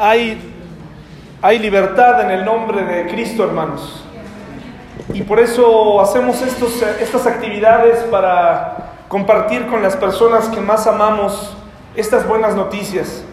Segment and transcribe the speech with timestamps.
[0.00, 0.38] Hay,
[1.42, 4.04] hay libertad en el nombre de Cristo, hermanos.
[5.12, 11.56] Y por eso hacemos estos, estas actividades para compartir con las personas que más amamos
[11.96, 13.24] estas buenas noticias.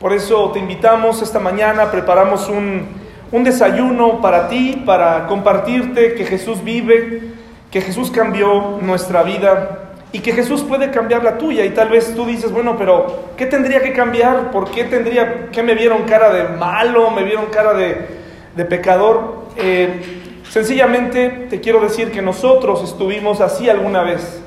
[0.00, 2.84] Por eso te invitamos esta mañana, preparamos un,
[3.30, 7.32] un desayuno para ti, para compartirte que Jesús vive,
[7.70, 11.64] que Jesús cambió nuestra vida y que Jesús puede cambiar la tuya.
[11.64, 14.50] Y tal vez tú dices, bueno, pero ¿qué tendría que cambiar?
[14.50, 18.06] ¿Por qué tendría, que me vieron cara de malo, me vieron cara de,
[18.54, 19.46] de pecador?
[19.56, 20.02] Eh,
[20.48, 24.42] sencillamente te quiero decir que nosotros estuvimos así alguna vez.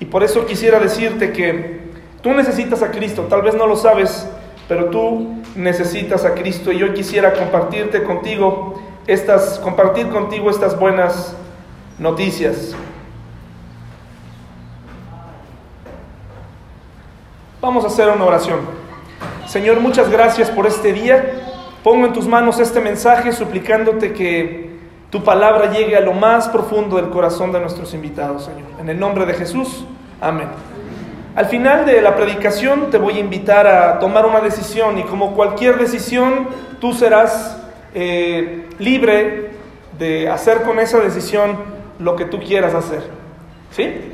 [0.00, 1.80] Y por eso quisiera decirte que
[2.22, 4.26] tú necesitas a Cristo, tal vez no lo sabes,
[4.66, 11.36] pero tú necesitas a Cristo y yo quisiera compartirte contigo estas, compartir contigo estas buenas
[11.98, 12.74] noticias.
[17.64, 18.58] Vamos a hacer una oración.
[19.46, 21.40] Señor, muchas gracias por este día.
[21.82, 24.68] Pongo en tus manos este mensaje suplicándote que
[25.08, 28.68] tu palabra llegue a lo más profundo del corazón de nuestros invitados, Señor.
[28.78, 29.86] En el nombre de Jesús,
[30.20, 30.48] amén.
[31.34, 35.34] Al final de la predicación te voy a invitar a tomar una decisión y como
[35.34, 36.48] cualquier decisión,
[36.82, 37.62] tú serás
[37.94, 39.52] eh, libre
[39.98, 41.56] de hacer con esa decisión
[41.98, 43.04] lo que tú quieras hacer.
[43.70, 44.13] ¿Sí?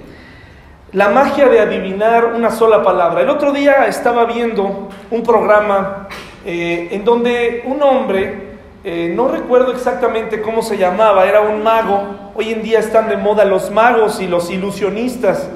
[0.93, 3.21] La magia de adivinar una sola palabra.
[3.21, 6.09] El otro día estaba viendo un programa
[6.45, 12.33] eh, en donde un hombre, eh, no recuerdo exactamente cómo se llamaba, era un mago.
[12.35, 15.49] Hoy en día están de moda los magos y los ilusionistas.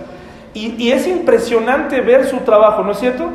[0.53, 3.29] Y, es impresionante ver su trabajo, ¿no es cierto?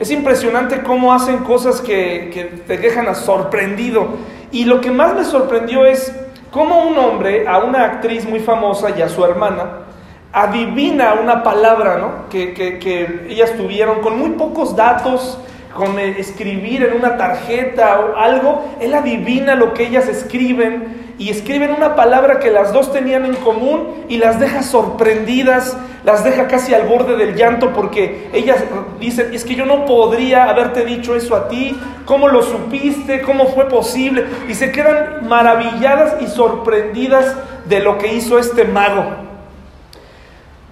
[0.00, 4.08] Es impresionante cómo hacen cosas que, que te dejan sorprendido.
[4.50, 6.12] Y lo que más me sorprendió es
[6.50, 9.89] cómo un hombre a una actriz muy famosa y a su hermana
[10.32, 12.28] adivina una palabra ¿no?
[12.28, 15.38] que, que, ellas tuvieron con muy pocos datos,
[15.74, 21.72] con escribir en una tarjeta o algo, él adivina lo que ellas escriben y escriben
[21.72, 26.74] una palabra que las dos tenían en común y las deja sorprendidas, las deja casi
[26.74, 28.64] al borde del llanto porque ellas
[28.98, 33.20] dicen, es que yo no podría haberte dicho eso a ti, ¿cómo lo supiste?
[33.22, 34.24] ¿Cómo fue posible?
[34.48, 37.36] Y se quedan maravilladas y sorprendidas
[37.66, 39.29] de lo que hizo este mago.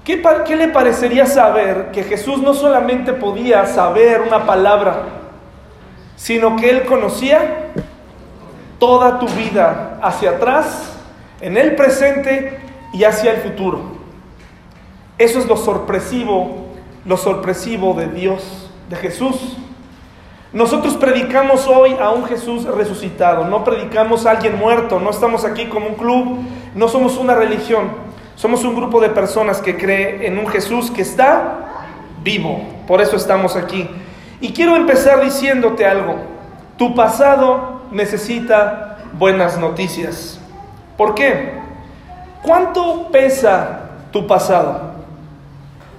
[0.08, 5.02] ¿Qué, ¿Qué, le parecería saber que Jesús no solamente podía saber una palabra,
[6.16, 7.66] sino que Él conocía
[8.78, 10.96] toda tu vida hacia atrás,
[11.42, 12.58] en el presente
[12.94, 13.82] y hacia el futuro?
[15.18, 16.68] Eso es lo sorpresivo,
[17.04, 19.58] lo sorpresivo de Dios, de Jesús.
[20.54, 25.66] Nosotros predicamos hoy a un Jesús resucitado, no predicamos a alguien muerto, no estamos aquí
[25.66, 26.38] como un club,
[26.74, 28.07] no somos una religión.
[28.38, 31.86] Somos un grupo de personas que cree en un Jesús que está
[32.22, 32.62] vivo.
[32.86, 33.90] Por eso estamos aquí.
[34.40, 36.14] Y quiero empezar diciéndote algo.
[36.76, 40.38] Tu pasado necesita buenas noticias.
[40.96, 41.58] ¿Por qué?
[42.44, 43.80] ¿Cuánto pesa
[44.12, 44.92] tu pasado?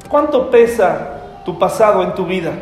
[0.08, 2.54] ¿Cuánto pesa tu pasado en tu vida?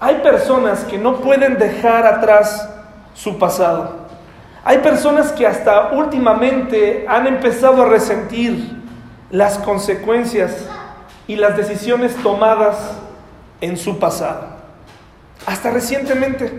[0.00, 2.68] Hay personas que no pueden dejar atrás
[3.14, 3.97] su pasado.
[4.68, 8.76] Hay personas que hasta últimamente han empezado a resentir
[9.30, 10.68] las consecuencias
[11.26, 12.76] y las decisiones tomadas
[13.62, 14.42] en su pasado.
[15.46, 16.52] Hasta recientemente.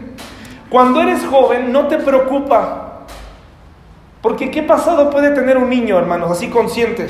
[0.71, 3.01] Cuando eres joven no te preocupa.
[4.23, 7.09] Porque ¿qué pasado puede tener un niño, hermanos, así consciente?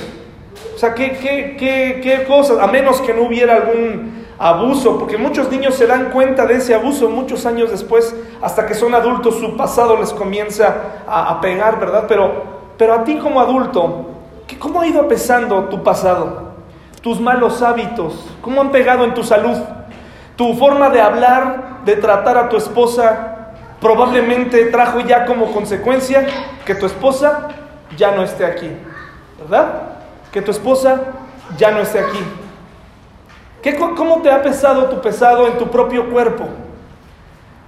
[0.75, 2.59] O sea, ¿qué, qué, qué, qué cosas?
[2.59, 6.73] A menos que no hubiera algún abuso, porque muchos niños se dan cuenta de ese
[6.73, 12.05] abuso muchos años después, hasta que son adultos, su pasado les comienza a, pegar, ¿verdad?
[12.07, 12.43] Pero,
[12.77, 14.05] pero a ti como adulto,
[14.57, 16.53] ¿cómo ha ido pesando tu pasado?
[17.01, 19.57] Tus malos hábitos, ¿cómo han pegado en tu salud?
[20.37, 23.51] Tu forma de hablar, de tratar a tu esposa,
[23.81, 26.25] probablemente trajo ya como consecuencia
[26.65, 27.49] que tu esposa
[27.97, 28.69] ya no esté aquí,
[29.37, 29.81] ¿verdad?
[30.31, 31.01] Que tu esposa
[31.57, 32.19] ya no esté aquí.
[33.95, 36.45] ¿Cómo te ha pesado tu pesado en tu propio cuerpo?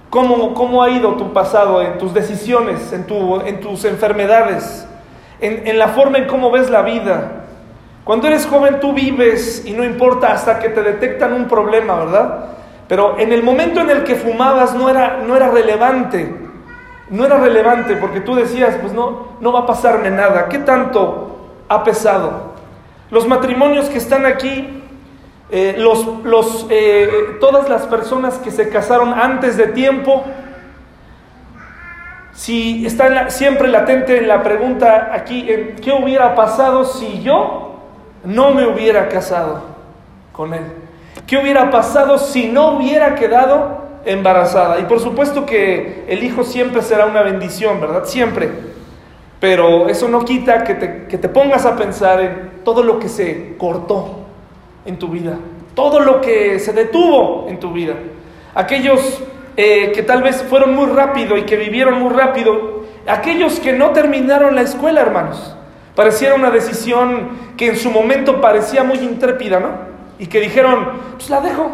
[0.08, 4.86] ¿Cómo, cómo ha ido tu pasado en tus decisiones, en, tu, en tus enfermedades,
[5.40, 7.42] en, en la forma en cómo ves la vida?
[8.04, 12.46] Cuando eres joven tú vives y no importa hasta que te detectan un problema, ¿verdad?
[12.88, 16.34] Pero en el momento en el que fumabas no era, no era relevante.
[17.10, 20.48] No era relevante porque tú decías, pues no, no va a pasarme nada.
[20.48, 22.52] ¿Qué tanto ha pesado?
[23.10, 24.81] Los matrimonios que están aquí
[25.54, 30.24] eh, los, eh, todas las personas que se casaron antes de tiempo,
[32.32, 35.46] si está siempre latente la pregunta aquí,
[35.82, 37.76] ¿qué hubiera pasado si yo
[38.24, 39.62] no me hubiera casado
[40.32, 40.64] con él?
[41.26, 44.80] ¿Qué hubiera pasado si no hubiera quedado embarazada.
[44.80, 48.04] Y por supuesto que el hijo siempre será una bendición, ¿verdad?
[48.04, 48.50] Siempre.
[49.38, 53.08] Pero eso no quita que te, que te pongas a pensar en todo lo que
[53.08, 54.21] se cortó
[54.84, 55.38] en tu vida,
[55.74, 57.94] todo lo que se detuvo en tu vida.
[58.54, 59.22] Aquellos
[59.56, 63.90] eh, que tal vez fueron muy rápido y que vivieron muy rápido, aquellos que no
[63.90, 65.56] terminaron la escuela, hermanos.
[65.94, 69.92] Pareciera una decisión que en su momento parecía muy intrépida, ¿no?
[70.18, 71.70] Y que dijeron, pues la dejo,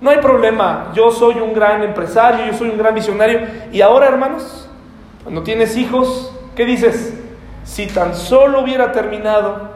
[0.00, 3.40] no hay problema, yo soy un gran empresario, yo soy un gran visionario.
[3.72, 4.68] Y ahora, hermanos,
[5.22, 7.14] cuando tienes hijos, ¿qué dices?
[7.64, 9.70] Si tan solo hubiera terminado,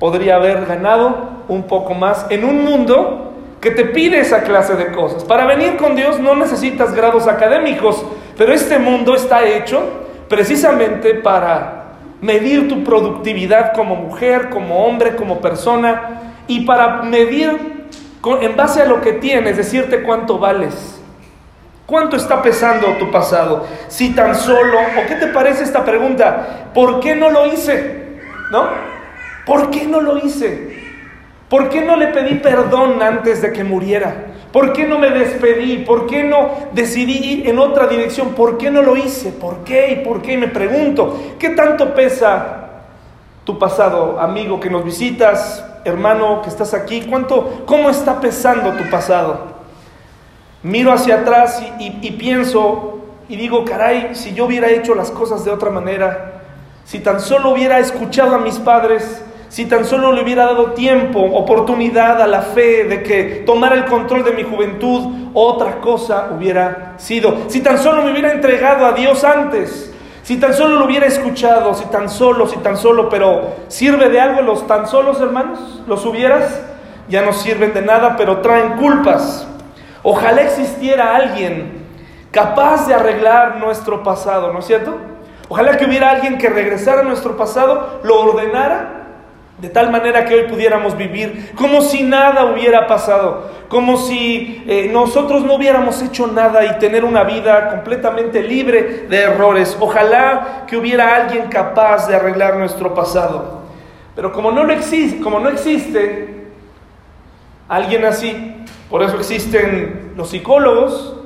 [0.00, 4.92] podría haber ganado un poco más en un mundo que te pide esa clase de
[4.92, 5.24] cosas.
[5.24, 8.02] Para venir con Dios no necesitas grados académicos,
[8.38, 9.82] pero este mundo está hecho
[10.28, 11.80] precisamente para
[12.20, 17.88] medir tu productividad como mujer, como hombre, como persona, y para medir
[18.40, 20.96] en base a lo que tienes, decirte cuánto vales.
[21.84, 23.66] ¿Cuánto está pesando tu pasado?
[23.88, 28.20] Si tan solo, o qué te parece esta pregunta, ¿por qué no lo hice?
[28.52, 28.68] ¿No?
[29.44, 30.79] ¿Por qué no lo hice?
[31.50, 34.26] ¿Por qué no le pedí perdón antes de que muriera?
[34.52, 35.78] ¿Por qué no me despedí?
[35.78, 38.30] ¿Por qué no decidí ir en otra dirección?
[38.30, 39.32] ¿Por qué no lo hice?
[39.32, 39.90] ¿Por qué?
[39.90, 40.38] ¿Y por qué?
[40.38, 42.68] Me pregunto, ¿qué tanto pesa
[43.44, 47.02] tu pasado, amigo que nos visitas, hermano que estás aquí?
[47.10, 49.58] ¿Cuánto, cómo está pesando tu pasado?
[50.62, 55.44] Miro hacia atrás y, y pienso y digo, caray, si yo hubiera hecho las cosas
[55.44, 56.42] de otra manera,
[56.84, 61.18] si tan solo hubiera escuchado a mis padres, si tan solo le hubiera dado tiempo,
[61.18, 66.94] oportunidad a la fe de que tomara el control de mi juventud, otra cosa hubiera
[66.98, 67.36] sido.
[67.48, 69.92] Si tan solo me hubiera entregado a Dios antes,
[70.22, 74.20] si tan solo lo hubiera escuchado, si tan solo, si tan solo, pero ¿sirve de
[74.20, 75.82] algo los tan solos, hermanos?
[75.88, 76.62] ¿Los hubieras?
[77.08, 79.48] Ya no sirven de nada, pero traen culpas.
[80.04, 81.86] Ojalá existiera alguien
[82.30, 84.96] capaz de arreglar nuestro pasado, ¿no es cierto?
[85.48, 88.99] Ojalá que hubiera alguien que regresara a nuestro pasado, lo ordenara
[89.60, 94.88] de tal manera que hoy pudiéramos vivir como si nada hubiera pasado, como si eh,
[94.90, 99.76] nosotros no hubiéramos hecho nada y tener una vida completamente libre de errores.
[99.78, 103.60] Ojalá que hubiera alguien capaz de arreglar nuestro pasado.
[104.16, 106.46] Pero como no, lo existe, como no existe
[107.68, 111.16] alguien así, por eso existen los psicólogos,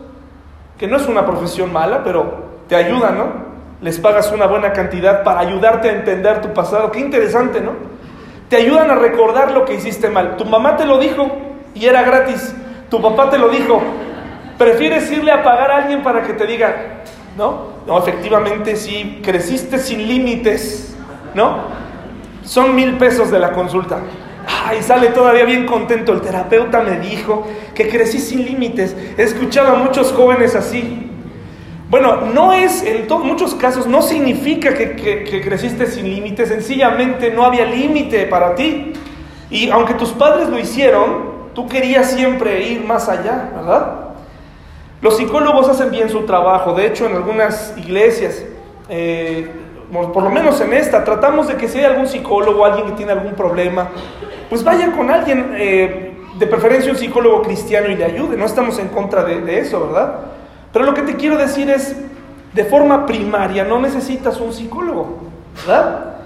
[0.77, 3.55] que no es una profesión mala, pero te ayudan, ¿no?
[3.81, 6.91] Les pagas una buena cantidad para ayudarte a entender tu pasado.
[6.91, 7.94] Qué interesante, ¿no?
[8.49, 10.37] Te ayudan a recordar lo que hiciste mal.
[10.37, 11.31] Tu mamá te lo dijo
[11.75, 12.55] y era gratis.
[12.91, 13.82] Tu papá te lo dijo.
[14.58, 17.02] ¿Prefieres irle a pagar a alguien para que te diga,
[17.37, 17.75] no?
[17.87, 20.96] No, efectivamente sí, creciste sin límites,
[21.35, 21.58] ¿no?
[22.44, 24.00] Son mil pesos de la consulta.
[24.67, 26.12] Ay, sale todavía bien contento.
[26.12, 28.94] El terapeuta me dijo que crecí sin límites.
[29.19, 31.11] He escuchado a muchos jóvenes así.
[31.91, 37.67] Bueno, no es, en muchos casos, no significa que, creciste sin límites, sencillamente no había
[37.67, 38.95] límite para ti.
[39.51, 43.99] Y aunque tus padres lo hicieron, tú querías siempre ir más allá, ¿verdad?
[45.03, 48.43] Los psicólogos hacen bien su trabajo, de hecho en algunas iglesias,
[48.89, 49.51] eh,
[49.93, 53.13] por lo menos en esta, tratamos de que si hay algún psicólogo, alguien que tiene
[53.13, 53.91] algún problema,
[54.49, 58.79] pues vaya con alguien, eh, de preferencia un psicólogo cristiano y le ayude, no estamos
[58.79, 60.34] en contra de eso, ¿verdad?
[60.75, 61.95] Pero lo que te quiero decir es,
[62.52, 65.21] de forma primaria, no necesitas un psicólogo,
[65.64, 66.16] ¿verdad?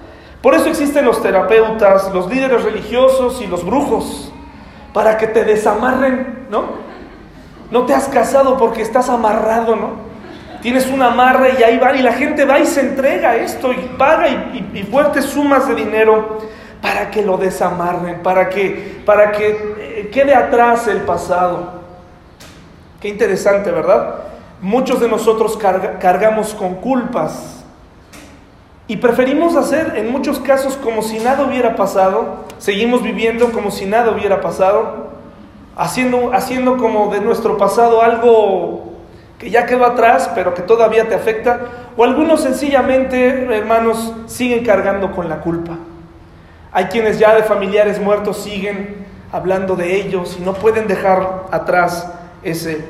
[0.40, 4.32] Por eso existen los terapeutas, los líderes religiosos y los brujos,
[4.94, 6.64] para que te desamarren, ¿no?
[7.70, 9.90] No te has casado porque estás amarrado, ¿no?
[10.62, 13.76] Tienes una amarra y ahí va, y la gente va y se entrega esto y
[13.98, 16.38] paga y, fuertes sumas de dinero
[16.80, 21.82] para que lo desamarren, para que, para que eh, quede atrás el pasado.
[22.98, 24.28] Qué interesante, ¿verdad?
[24.60, 27.64] Muchos de nosotros cargamos con culpas.
[28.88, 33.84] Y preferimos hacer en muchos casos como si nada hubiera pasado, seguimos viviendo como si
[33.84, 35.08] nada hubiera pasado,
[35.76, 38.94] haciendo, haciendo como de nuestro pasado algo
[39.38, 41.60] que ya quedó atrás, pero que todavía te afecta,
[41.96, 45.76] o algunos sencillamente, hermanos, siguen cargando con la culpa.
[46.72, 52.10] Hay quienes ya de familiares muertos siguen hablando de ellos y no pueden dejar atrás
[52.42, 52.84] ese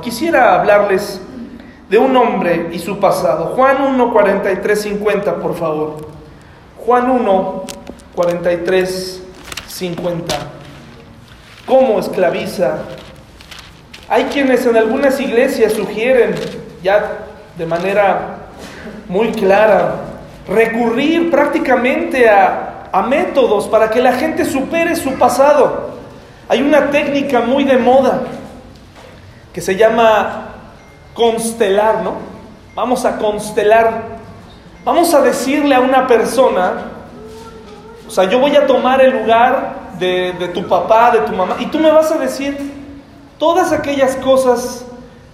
[0.00, 1.20] Quisiera hablarles
[1.90, 3.52] de un hombre y su pasado.
[3.54, 6.08] Juan 1, 43, 50, por favor.
[6.78, 7.64] Juan 1,
[8.14, 9.22] 43,
[9.66, 10.34] 50.
[11.66, 12.78] ¿Cómo esclaviza?
[14.08, 16.34] Hay quienes en algunas iglesias sugieren,
[16.82, 17.26] ya
[17.58, 18.36] de manera
[19.06, 19.96] muy clara,
[20.48, 25.90] recurrir prácticamente a, a métodos para que la gente supere su pasado.
[26.48, 28.22] Hay una técnica muy de moda
[29.52, 30.52] que se llama
[31.14, 32.14] constelar, ¿no?
[32.74, 34.20] Vamos a constelar.
[34.84, 36.86] Vamos a decirle a una persona,
[38.06, 41.66] o sea, yo voy a tomar el lugar de, tu papá, de tu mamá, y
[41.66, 42.56] tú me vas a decir
[43.38, 44.84] todas aquellas cosas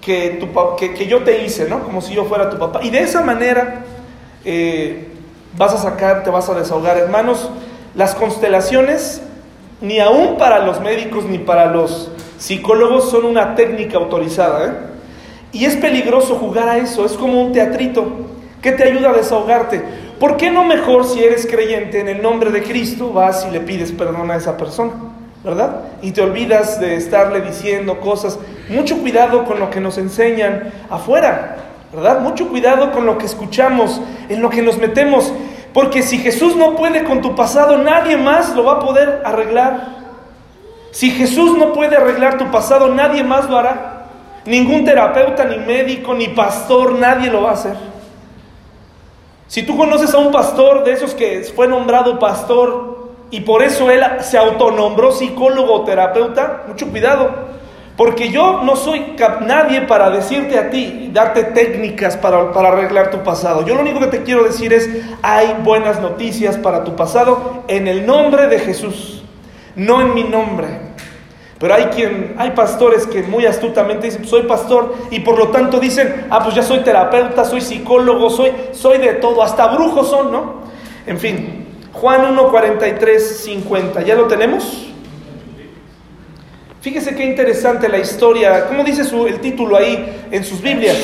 [0.02, 1.82] que, tu, que, yo te hice, ¿no?
[1.82, 2.80] Como si yo fuera tu papá.
[2.82, 3.84] Y de esa manera
[4.44, 5.08] eh,
[5.56, 6.98] vas a sacar, te vas a desahogar.
[6.98, 7.48] Hermanos,
[7.94, 9.22] las constelaciones,
[9.80, 14.73] ni aún para los médicos ni para los psicólogos, son una técnica autorizada, ¿eh?
[15.52, 18.07] Y es peligroso jugar a eso, es como un teatrito
[18.61, 19.83] que te ayuda a desahogarte.
[20.21, 23.61] ¿Por qué no mejor si eres creyente en el nombre de Cristo vas y le
[23.61, 24.92] pides perdón a esa persona?
[25.45, 25.83] ¿Verdad?
[26.02, 28.38] Y te olvidas de estarle diciendo cosas.
[28.68, 31.57] Mucho cuidado con lo que nos enseñan afuera,
[31.95, 32.21] ¿verdad?
[32.21, 35.33] Mucho cuidado con lo que escuchamos, en lo que nos metemos.
[35.73, 39.98] Porque si Jesús no puede con tu pasado, nadie más lo va a poder arreglar.
[40.90, 44.07] Si Jesús no puede arreglar tu pasado, nadie más lo hará.
[44.45, 47.76] Ningún terapeuta, ni médico, ni pastor, nadie lo va a hacer.
[49.47, 53.90] Si tú conoces a un pastor de esos que fue nombrado pastor y por eso
[53.90, 57.30] él se autonombró psicólogo o terapeuta, mucho cuidado,
[57.97, 63.23] porque yo no soy nadie para decirte a ti, darte técnicas para, para arreglar tu
[63.25, 63.66] pasado.
[63.66, 64.88] Yo lo único que te quiero decir es,
[65.21, 69.17] hay buenas noticias para tu pasado en el nombre de Jesús,
[69.78, 70.66] no en mi nombre.
[71.58, 75.80] Pero hay quien, hay pastores que muy astutamente dicen, soy pastor, y por lo tanto
[75.80, 80.30] dicen, ah, pues ya soy terapeuta, soy psicólogo, soy, soy de todo, hasta brujos son,
[80.30, 80.54] ¿no?
[81.06, 84.87] En fin, Juan 1, 43, 50, ¿ya lo tenemos?
[86.80, 90.97] Fíjese qué interesante la historia, ¿cómo dice su, el título ahí en sus Biblias?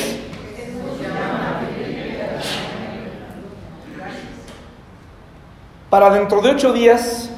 [5.91, 7.31] Para dentro de ocho días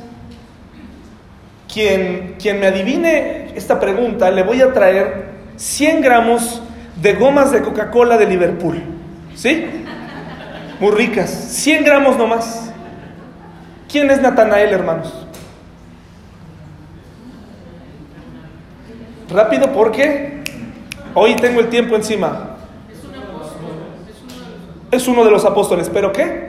[1.76, 6.62] quien, me adivine esta pregunta, le voy a traer 100 gramos
[7.02, 8.82] de gomas de Coca-Cola de Liverpool.
[9.34, 9.66] ¿Sí?
[10.80, 11.28] Muy ricas.
[11.30, 12.72] 100 gramos nomás.
[13.90, 15.26] ¿Quién es Natanael, hermanos?
[19.28, 20.42] Rápido porque
[21.12, 22.56] hoy tengo el tiempo encima.
[24.90, 26.45] Es uno de los apóstoles, pero ¿qué?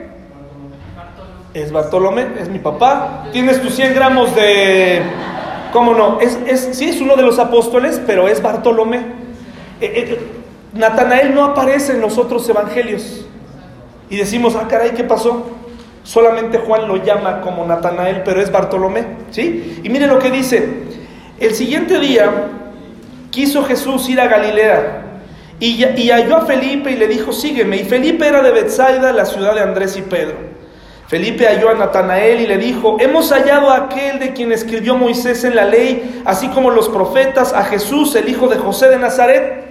[1.54, 3.26] Es Bartolomé, es mi papá.
[3.32, 5.02] Tienes tus 100 gramos de...
[5.72, 6.20] ¿Cómo no?
[6.20, 8.98] Es, es, sí, es uno de los apóstoles, pero es Bartolomé.
[9.80, 10.18] Eh, eh,
[10.74, 13.26] Natanael no aparece en los otros evangelios.
[14.10, 15.46] Y decimos, ah, caray, ¿qué pasó?
[16.04, 19.04] Solamente Juan lo llama como Natanael, pero es Bartolomé.
[19.30, 19.80] ¿Sí?
[19.82, 20.66] Y mire lo que dice.
[21.38, 22.30] El siguiente día
[23.30, 25.02] quiso Jesús ir a Galilea
[25.60, 27.76] y, y halló a Felipe y le dijo, sígueme.
[27.76, 30.36] Y Felipe era de Bethsaida, la ciudad de Andrés y Pedro.
[31.08, 35.42] Felipe halló a Natanael y le dijo, hemos hallado a aquel de quien escribió Moisés
[35.44, 39.64] en la ley, así como los profetas, a Jesús, el hijo de José de Nazaret.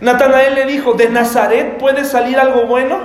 [0.00, 2.98] Natanael le dijo, ¿de Nazaret puede salir algo bueno?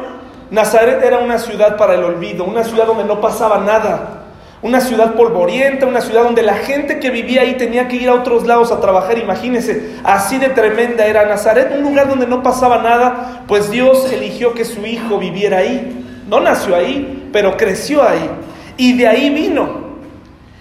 [0.51, 4.25] Nazaret era una ciudad para el olvido, una ciudad donde no pasaba nada,
[4.61, 8.13] una ciudad polvorienta, una ciudad donde la gente que vivía ahí tenía que ir a
[8.13, 12.83] otros lados a trabajar, imagínense, así de tremenda era Nazaret, un lugar donde no pasaba
[12.83, 15.97] nada, pues Dios eligió que su hijo viviera ahí.
[16.27, 18.29] No nació ahí, pero creció ahí.
[18.77, 19.81] Y de ahí vino.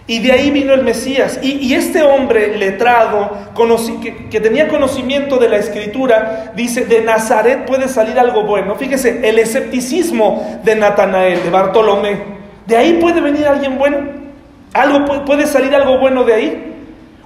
[0.07, 1.39] Y de ahí vino el Mesías.
[1.41, 3.31] Y, este hombre letrado,
[4.03, 8.75] que, que, tenía conocimiento de la escritura, dice, de Nazaret puede salir algo bueno.
[8.75, 12.19] Fíjese, el escepticismo de Natanael, de Bartolomé,
[12.67, 13.99] de ahí puede venir alguien bueno.
[14.73, 16.70] Algo, puede salir algo bueno de ahí.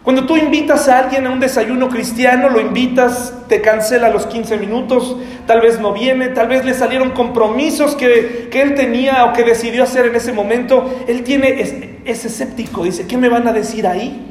[0.04, 4.58] Cuando tú invitas a alguien a un desayuno cristiano, lo invitas, te cancela los 15
[4.58, 9.44] minutos, tal vez no viene, tal vez le salieron compromisos que, él tenía o que
[9.44, 10.94] decidió hacer en ese momento.
[11.08, 14.26] Él tiene, es, es escéptico, dice, ¿qué me van a decir ahí?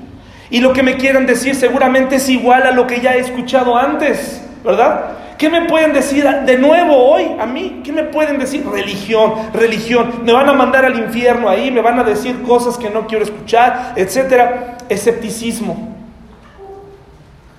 [0.52, 3.76] Y lo que me quieran decir seguramente es igual a lo que ya he escuchado
[3.76, 5.23] antes, ¿verdad?
[5.44, 7.82] ¿Qué me pueden decir de nuevo hoy a mí?
[7.84, 8.66] ¿Qué me pueden decir?
[8.66, 10.22] Religión, religión.
[10.24, 13.26] Me van a mandar al infierno ahí, me van a decir cosas que no quiero
[13.26, 14.78] escuchar, etcétera.
[14.88, 15.98] Escepticismo.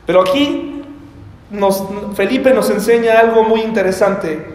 [0.07, 0.83] Pero aquí
[2.15, 4.47] Felipe nos enseña algo muy interesante.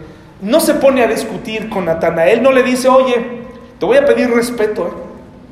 [0.42, 3.44] No se pone a discutir con Natanael, no le dice, oye,
[3.78, 4.88] te voy a pedir respeto.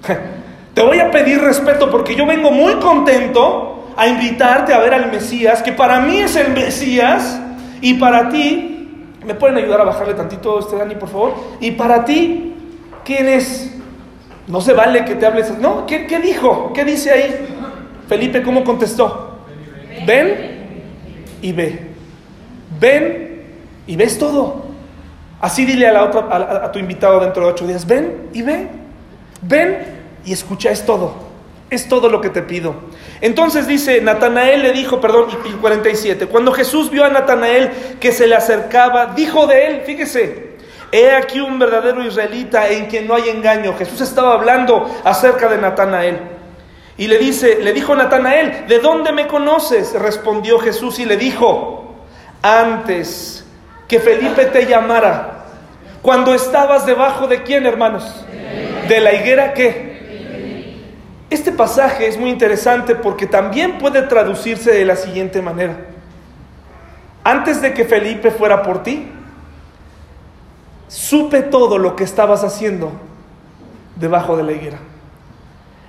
[0.09, 0.19] ¿eh?
[0.75, 5.13] Te voy a pedir respeto porque yo vengo muy contento a invitarte a ver al
[5.13, 7.41] Mesías, que para mí es el Mesías,
[7.81, 8.89] y para ti,
[9.25, 11.35] ¿me pueden ayudar a bajarle tantito este Dani, por favor?
[11.61, 12.55] Y para ti,
[13.05, 13.75] ¿quién es?
[14.47, 15.59] No se vale que te hables.
[15.59, 16.73] No, ¿qué, qué dijo?
[16.73, 17.47] ¿Qué dice ahí?
[18.09, 19.41] Felipe, ¿cómo contestó?
[20.07, 20.59] Ven
[21.43, 21.89] y ve.
[22.81, 23.43] Ven
[23.87, 24.67] y ves todo.
[25.41, 28.69] Así dile a, la otra, a, tu invitado dentro de ocho días, ven y ve.
[29.43, 29.79] Ven
[30.25, 31.15] y escucha, es todo.
[31.71, 32.75] Es todo lo que te pido.
[33.21, 35.27] Entonces dice, Natanael le dijo, perdón,
[35.61, 37.71] 47, cuando Jesús vio a Natanael
[38.01, 40.57] que se le acercaba, dijo de él, fíjese,
[40.93, 43.75] he aquí un verdadero israelita en quien no hay engaño.
[43.77, 46.21] Jesús estaba hablando acerca de Natanael.
[46.97, 49.95] Y le dice, le dijo Natanael, ¿de dónde me conoces?
[49.95, 51.95] Respondió Jesús y le dijo,
[52.43, 53.45] antes
[53.89, 55.45] que Felipe te llamara,
[56.03, 58.25] cuando estabas debajo de quién, hermanos?
[58.89, 59.98] De la higuera qué?
[61.31, 65.77] Este pasaje es muy interesante porque también puede traducirse de la siguiente manera.
[67.23, 69.07] Antes de que Felipe fuera por ti,
[70.89, 72.93] supe todo lo que estabas haciendo
[73.97, 74.79] debajo de la higuera.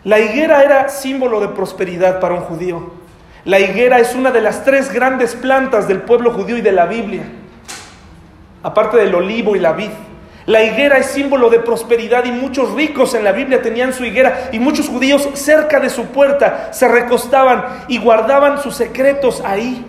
[0.04, 2.92] La higuera era símbolo de prosperidad para un judío.
[3.46, 6.86] La higuera es una de las tres grandes plantas del pueblo judío y de la
[6.86, 7.24] Biblia,
[8.62, 9.92] aparte del olivo y la vid.
[10.50, 14.50] La higuera es símbolo de prosperidad y muchos ricos en la Biblia tenían su higuera
[14.52, 19.86] y muchos judíos cerca de su puerta se recostaban y guardaban sus secretos ahí.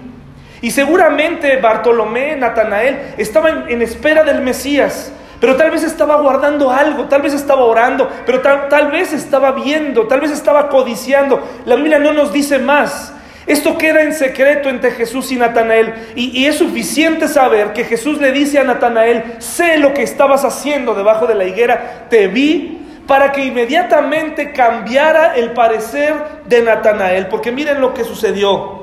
[0.60, 7.06] Y seguramente Bartolomé, Natanael, estaban en espera del Mesías, pero tal vez estaba guardando algo,
[7.06, 11.42] tal vez estaba orando, pero tal, tal vez estaba viendo, tal vez estaba codiciando.
[11.64, 13.14] La Biblia no nos dice más.
[13.46, 15.94] Esto queda en secreto entre Jesús y Natanael.
[16.14, 20.94] Y, es suficiente saber que Jesús le dice a Natanael, sé lo que estabas haciendo
[20.94, 26.14] debajo de la higuera, te vi para que inmediatamente cambiara el parecer
[26.46, 27.28] de Natanael.
[27.28, 28.80] Porque miren lo que sucedió.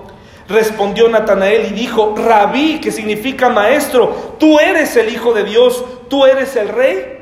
[0.50, 6.26] Respondió Natanael y dijo, rabí, que significa maestro, tú eres el Hijo de Dios, tú
[6.26, 7.18] eres el Rey.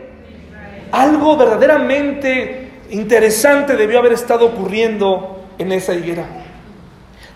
[0.91, 6.44] Algo verdaderamente interesante debió haber estado ocurriendo en esa higuera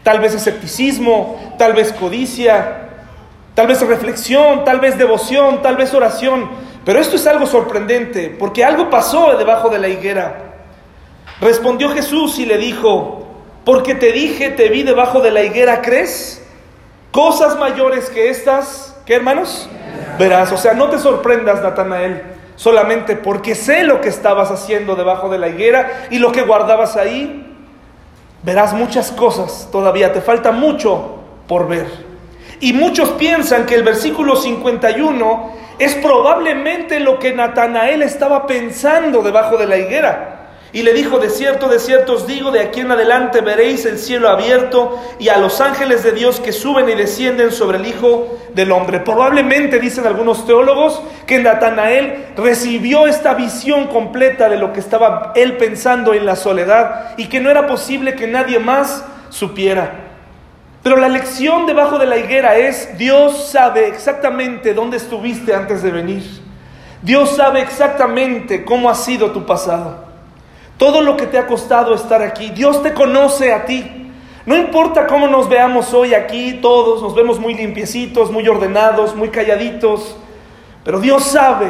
[0.10, 2.90] tal vez escepticismo, tal vez codicia,
[3.54, 6.50] tal vez reflexión, tal vez devoción, tal vez oración.
[6.84, 10.56] Pero esto es algo sorprendente, porque algo pasó debajo de la higuera.
[11.40, 13.28] Respondió Jesús y le dijo,
[13.64, 16.44] porque te dije, te vi debajo de la higuera, ¿crees?
[17.12, 19.70] Cosas mayores que estas, ¿qué hermanos?
[20.18, 22.24] Verás, o sea, no te sorprendas, Natanael,
[22.56, 26.98] solamente porque sé lo que estabas haciendo debajo de la higuera y lo que guardabas
[26.98, 27.49] ahí,
[28.44, 31.88] verás muchas cosas, todavía te falta mucho por ver.
[32.60, 39.58] Y muchos piensan que el versículo 51 es probablemente lo que Natanael estaba pensando debajo
[39.58, 40.39] de la higuera.
[40.72, 43.98] Y le dijo, de cierto, de cierto os digo, de aquí en adelante veréis el
[43.98, 48.38] cielo abierto y a los ángeles de Dios que suben y descienden sobre el Hijo
[48.54, 49.00] del Hombre.
[49.00, 55.58] Probablemente, dicen algunos teólogos, que Natanael recibió esta visión completa de lo que estaba él
[55.58, 60.06] pensando en la soledad y que no era posible que nadie más supiera.
[60.84, 65.92] Pero la lección debajo de la higuera es, Dios sabe exactamente dónde estuviste antes de
[65.92, 66.24] venir.
[67.02, 70.09] Dios sabe exactamente cómo ha sido tu pasado.
[70.80, 74.12] Todo lo que te ha costado estar aquí, Dios te conoce a ti.
[74.46, 79.28] No importa cómo nos veamos hoy aquí, todos nos vemos muy limpiecitos, muy ordenados, muy
[79.28, 80.16] calladitos,
[80.86, 81.68] pero Dios sabe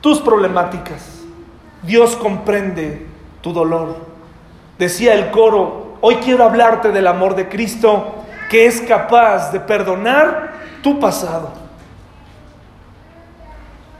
[0.00, 1.20] tus problemáticas.
[1.84, 3.06] Dios comprende
[3.40, 3.94] tu dolor.
[4.80, 8.16] Decía el coro, hoy quiero hablarte del amor de Cristo
[8.50, 11.52] que es capaz de perdonar tu pasado.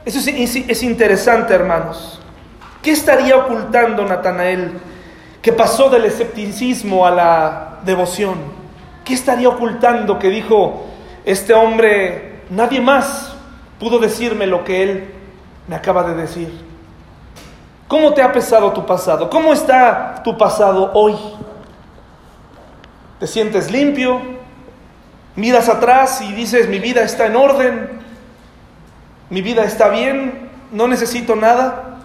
[0.03, 0.27] Eso es,
[0.57, 2.18] es interesante, hermanos.
[2.81, 4.71] ¿Qué estaría ocultando Natanael
[5.41, 8.35] que pasó del escepticismo a la devoción?
[9.03, 10.85] ¿Qué estaría ocultando que dijo
[11.25, 13.35] este hombre, nadie más
[13.79, 15.13] pudo decirme lo que él
[15.67, 16.69] me acaba de decir?
[17.89, 19.29] ¿Cómo te ha pesado tu pasado?
[19.29, 21.15] ¿Cómo está tu pasado hoy?
[23.19, 24.21] ¿Te sientes limpio?
[25.35, 27.89] Miras atrás y dices, mi vida está en orden,
[29.29, 31.98] mi vida está bien, no necesito nada.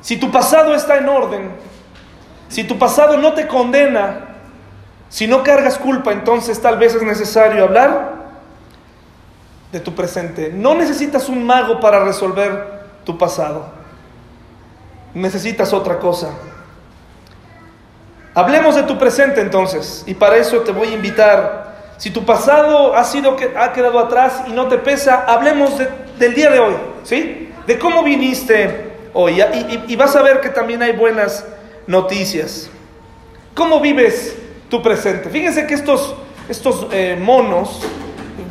[0.00, 1.50] Si tu pasado está en orden,
[2.48, 4.26] si tu pasado no te condena,
[5.08, 8.20] si no cargas culpa, entonces tal vez es necesario hablar
[9.72, 10.50] de tu presente.
[10.52, 13.66] No necesitas un mago para resolver tu pasado.
[15.14, 16.30] Necesitas otra cosa.
[18.34, 21.70] Hablemos de tu presente entonces, y para eso te voy a invitar.
[21.98, 25.72] Si tu pasado ha sido ha quedado atrás y no te pesa, hablemos
[26.18, 27.52] del día de hoy, ¿sí?
[27.66, 29.42] De cómo viniste hoy.
[29.88, 31.44] Y, vas a ver que también hay buenas
[31.86, 32.70] noticias.
[33.54, 34.36] ¿Cómo vives
[34.68, 35.28] tu presente?
[35.28, 36.14] Fíjense que estos,
[36.48, 37.82] estos eh, monos,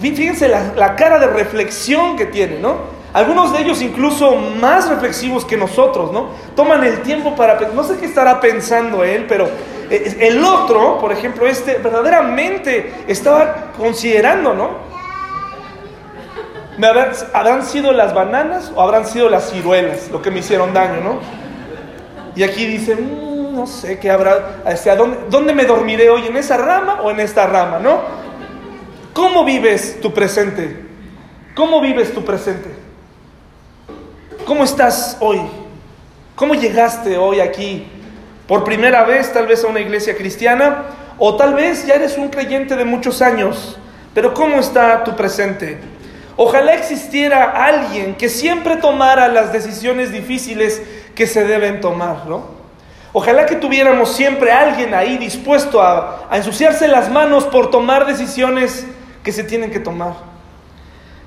[0.02, 3.00] fíjense la, la, cara de reflexión que tienen, ¿no?
[3.14, 6.30] Algunos de ellos incluso más reflexivos que nosotros, ¿no?
[6.56, 7.60] Toman el tiempo para...
[7.74, 9.50] No sé qué estará pensando él, pero
[9.90, 14.89] eh, el otro, por ejemplo, este, verdaderamente estaba considerando, ¿no?
[17.34, 21.20] ¿Habrán sido las bananas o habrán sido las ciruelas lo que me hicieron daño, no?
[22.36, 26.38] Y aquí dice, mm, no sé qué habrá, hacia dónde, dónde me dormiré hoy, en
[26.38, 28.00] esa rama o en esta rama, ¿no?
[29.14, 30.86] ¿Cómo vives tu presente?
[31.54, 32.70] ¿Cómo vives tu presente?
[34.46, 35.42] ¿Cómo estás hoy?
[36.36, 37.86] ¿Cómo llegaste hoy aquí?
[38.48, 40.86] Por primera vez, tal vez a una iglesia cristiana,
[41.18, 43.78] o tal vez ya eres un creyente de muchos años,
[44.14, 45.78] pero ¿cómo está tu presente?
[46.42, 50.82] Ojalá existiera alguien que siempre tomara las decisiones difíciles
[51.14, 52.46] que se deben tomar, ¿no?
[53.12, 58.88] Ojalá que tuviéramos siempre alguien ahí dispuesto a, a ensuciarse las manos por tomar decisiones
[59.22, 60.14] que se tienen que tomar.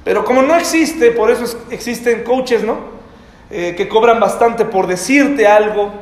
[0.02, 2.78] Pero como no existe, por eso existen coaches, ¿no?
[3.50, 5.92] Eh, que cobran bastante por decirte algo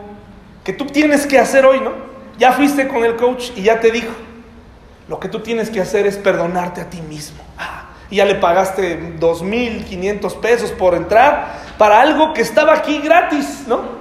[0.63, 1.91] que tú tienes que hacer hoy, ¿no?
[2.39, 4.13] Ya fuiste con el coach y ya te dijo,
[5.09, 7.43] lo que tú tienes que hacer es perdonarte a ti mismo.
[7.59, 13.65] Ah, y ya le pagaste 2.500 pesos por entrar para algo que estaba aquí gratis,
[13.67, 14.01] ¿no?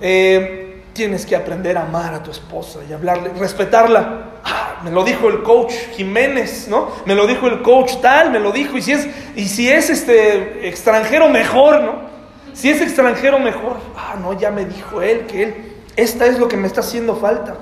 [0.00, 4.24] Eh, tienes que aprender a amar a tu esposa y hablarle, respetarla.
[4.44, 6.90] Ah, me lo dijo el coach Jiménez, ¿no?
[7.06, 8.76] Me lo dijo el coach tal, me lo dijo.
[8.76, 12.10] Y si es, y si es este extranjero, mejor, ¿no?
[12.54, 13.76] Si es extranjero, mejor.
[13.96, 17.14] Ah, no, ya me dijo él que él, esta es lo que me está haciendo
[17.14, 17.56] falta.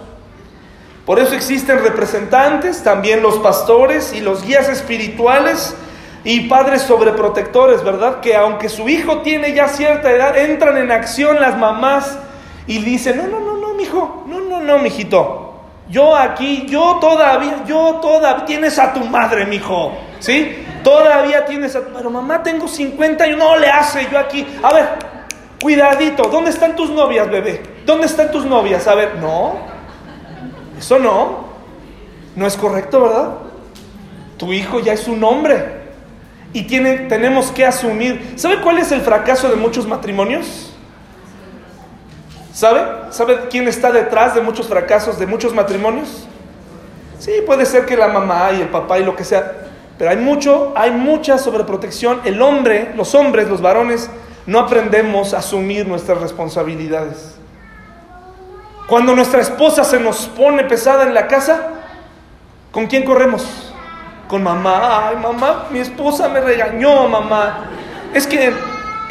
[1.08, 5.74] Por eso existen representantes, también los pastores y los guías espirituales
[6.22, 8.20] y padres sobreprotectores, ¿verdad?
[8.20, 12.18] Que aunque su hijo tiene ya cierta edad, entran en acción las mamás
[12.66, 15.62] y dicen, no, no, no, no, mijo, no, no, no, mijito.
[15.88, 20.62] Yo aquí, yo todavía, yo todavía, tienes a tu madre, mijo, ¿sí?
[20.84, 24.46] Todavía tienes a tu, pero mamá tengo 50 y no le hace yo aquí.
[24.62, 24.88] A ver,
[25.58, 27.62] cuidadito, ¿dónde están tus novias, bebé?
[27.86, 28.86] ¿Dónde están tus novias?
[28.86, 29.77] A ver, no,
[30.78, 31.48] eso no.
[32.36, 33.30] No es correcto, ¿verdad?
[34.36, 35.78] Tu hijo ya es un hombre.
[36.52, 38.34] Y tiene, tenemos que asumir.
[38.36, 40.72] ¿Sabe cuál es el fracaso de muchos matrimonios?
[42.52, 42.80] ¿Sabe?
[43.10, 46.26] ¿Sabe quién está detrás de muchos fracasos de muchos matrimonios?
[47.18, 49.68] Sí, puede ser que la mamá y el papá y lo que sea.
[49.98, 52.20] Pero hay mucho, hay mucha sobreprotección.
[52.24, 54.08] El hombre, los hombres, los varones,
[54.46, 57.37] no aprendemos a asumir nuestras responsabilidades.
[58.88, 61.74] Cuando nuestra esposa se nos pone pesada en la casa,
[62.72, 63.74] ¿con quién corremos?
[64.26, 65.08] Con mamá.
[65.08, 67.66] Ay, mamá, mi esposa me regañó, mamá.
[68.14, 68.50] Es que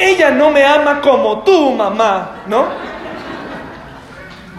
[0.00, 2.66] ella no me ama como tú, mamá, ¿no?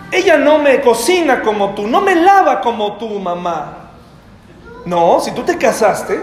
[0.09, 3.89] Ella no me cocina como tú, no me lava como tú, mamá.
[4.85, 6.17] No, si tú te casaste,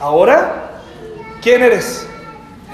[0.00, 0.72] ahora,
[1.40, 2.08] ¿quién eres?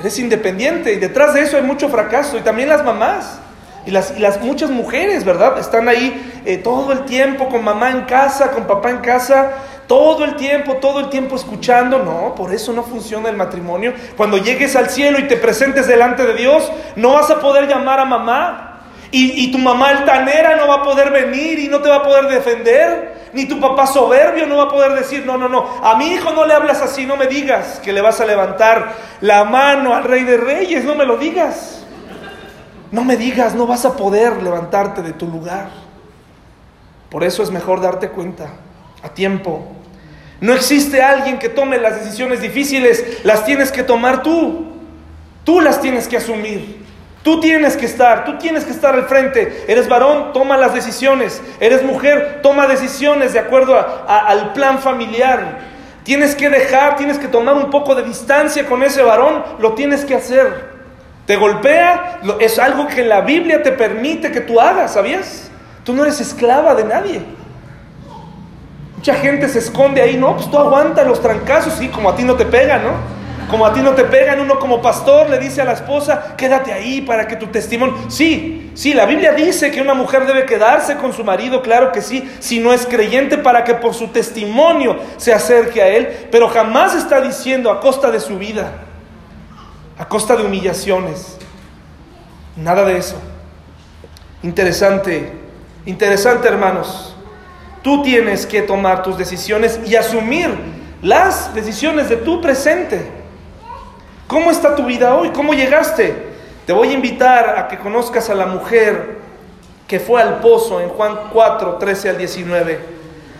[0.00, 3.40] Eres independiente y detrás de eso hay mucho fracaso y también las mamás.
[3.86, 5.58] Y las, las muchas mujeres, ¿verdad?
[5.58, 9.52] Están ahí eh, todo el tiempo con mamá en casa, con papá en casa,
[9.86, 11.98] todo el tiempo, todo el tiempo escuchando.
[11.98, 13.94] No, por eso no funciona el matrimonio.
[14.16, 18.00] Cuando llegues al cielo y te presentes delante de Dios, no vas a poder llamar
[18.00, 18.64] a mamá.
[19.10, 22.02] Y, y tu mamá altanera no va a poder venir y no te va a
[22.02, 23.18] poder defender.
[23.32, 26.32] Ni tu papá soberbio no va a poder decir, no, no, no, a mi hijo
[26.32, 30.04] no le hablas así, no me digas que le vas a levantar la mano al
[30.04, 31.77] rey de reyes, no me lo digas.
[32.90, 35.68] No me digas, no vas a poder levantarte de tu lugar.
[37.10, 38.48] Por eso es mejor darte cuenta
[39.02, 39.66] a tiempo.
[40.40, 44.66] No existe alguien que tome las decisiones difíciles, las tienes que tomar tú.
[45.44, 46.86] Tú las tienes que asumir.
[47.22, 49.64] Tú tienes que estar, tú tienes que estar al frente.
[49.66, 51.42] Eres varón, toma las decisiones.
[51.58, 55.58] Eres mujer, toma decisiones de acuerdo al plan familiar.
[56.04, 60.04] Tienes que dejar, tienes que tomar un poco de distancia con ese varón, lo tienes
[60.04, 60.77] que hacer.
[61.28, 65.50] Te golpea, es algo que la Biblia te permite que tú hagas, ¿sabías?
[65.84, 67.20] Tú no eres esclava de nadie.
[68.96, 72.24] Mucha gente se esconde ahí, no, pues tú aguanta los trancazos, sí, como a ti
[72.24, 72.92] no te pegan, ¿no?
[73.50, 76.72] Como a ti no te pegan, uno como pastor le dice a la esposa, quédate
[76.72, 77.94] ahí para que tu testimonio...
[78.08, 82.00] Sí, sí, la Biblia dice que una mujer debe quedarse con su marido, claro que
[82.00, 86.48] sí, si no es creyente, para que por su testimonio se acerque a él, pero
[86.48, 88.87] jamás está diciendo a costa de su vida
[89.98, 91.36] a costa de humillaciones.
[92.56, 93.16] Nada de eso.
[94.42, 95.32] Interesante,
[95.86, 97.16] interesante hermanos.
[97.82, 100.50] Tú tienes que tomar tus decisiones y asumir
[101.02, 103.10] las decisiones de tu presente.
[104.26, 105.30] ¿Cómo está tu vida hoy?
[105.30, 106.28] ¿Cómo llegaste?
[106.66, 109.18] Te voy a invitar a que conozcas a la mujer
[109.86, 112.78] que fue al pozo en Juan 4, 13 al 19.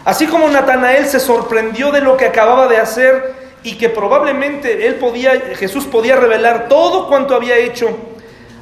[0.05, 4.97] Así como Natanael se sorprendió de lo que acababa de hacer, y que probablemente él
[4.97, 7.97] podía, Jesús podía revelar todo cuanto había hecho.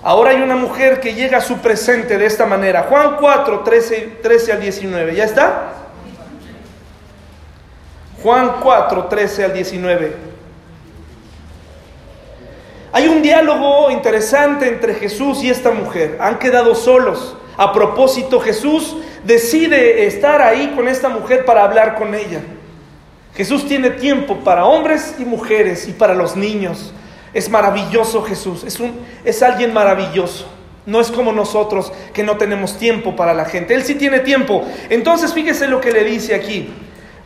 [0.03, 2.85] Ahora hay una mujer que llega a su presente de esta manera.
[2.89, 5.15] Juan 4, 13, 13 al 19.
[5.15, 5.73] ¿Ya está?
[8.23, 10.13] Juan 4, 13 al 19.
[12.93, 16.17] Hay un diálogo interesante entre Jesús y esta mujer.
[16.21, 17.37] Han quedado solos.
[17.59, 22.41] A propósito, Jesús decide estar ahí con esta mujer para hablar con ella.
[23.37, 26.93] Jesús tiene tiempo para hombres y mujeres y para los niños.
[27.35, 28.95] Es maravilloso Jesús, es, un,
[29.25, 30.47] es alguien maravilloso.
[30.87, 33.75] No es como nosotros que no tenemos tiempo para la gente.
[33.75, 34.65] Él sí tiene tiempo.
[34.89, 36.73] Entonces fíjese lo que le dice aquí.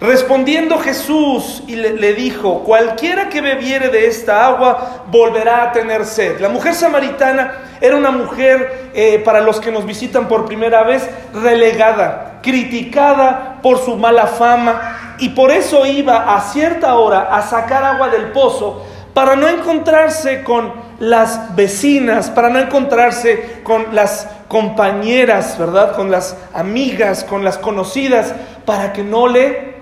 [0.01, 6.41] Respondiendo Jesús y le, dijo, cualquiera que bebiere de esta agua volverá a tener sed.
[6.41, 11.07] La mujer samaritana era una mujer, eh, para los que nos visitan por primera vez,
[11.35, 17.85] relegada, criticada por su mala fama y por eso iba a cierta hora a sacar
[17.85, 25.59] agua del pozo para no encontrarse con las vecinas, para no encontrarse con las compañeras,
[25.59, 25.95] ¿verdad?
[25.95, 28.35] Con las amigas, con las conocidas,
[28.65, 29.80] para que no le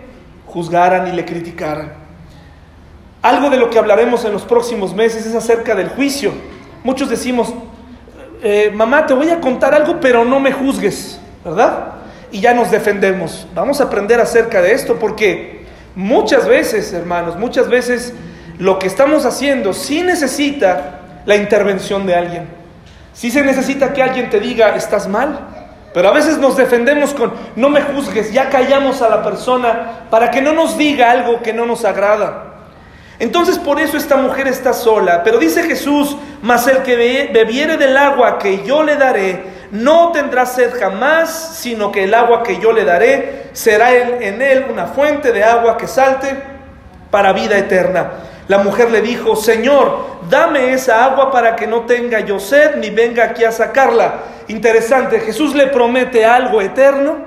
[0.49, 1.93] juzgaran y le criticaran.
[3.23, 6.33] Algo de lo que hablaremos en los próximos meses es acerca del juicio.
[6.85, 7.53] Muchos decimos,
[8.43, 11.95] eh, mamá, te voy a contar algo, pero no me juzgues, ¿verdad?
[12.31, 13.47] Y ya nos defendemos.
[13.55, 18.15] Vamos a aprender acerca de esto porque muchas veces, hermanos, muchas veces
[18.59, 22.49] lo que estamos haciendo sí necesita la intervención de alguien.
[23.13, 25.58] Sí se necesita que alguien te diga, estás mal,
[25.95, 30.31] pero a veces nos defendemos con, no me juzgues, ya callamos a la persona para
[30.31, 32.45] que no nos diga algo que no nos agrada.
[33.19, 35.23] Entonces por eso esta mujer está sola.
[35.25, 40.47] Pero dice Jesús, mas el que bebiere del agua que yo le daré, no tendrá
[40.47, 45.33] sed jamás, sino que el agua que yo le daré será en él una fuente
[45.33, 46.37] de agua que salte
[47.11, 48.11] para vida eterna.
[48.49, 52.89] La mujer le dijo, Señor, dame esa agua para que no tenga yo sed ni
[52.89, 54.21] venga aquí a sacarla.
[54.49, 57.19] Interesante, Jesús le promete algo eterno,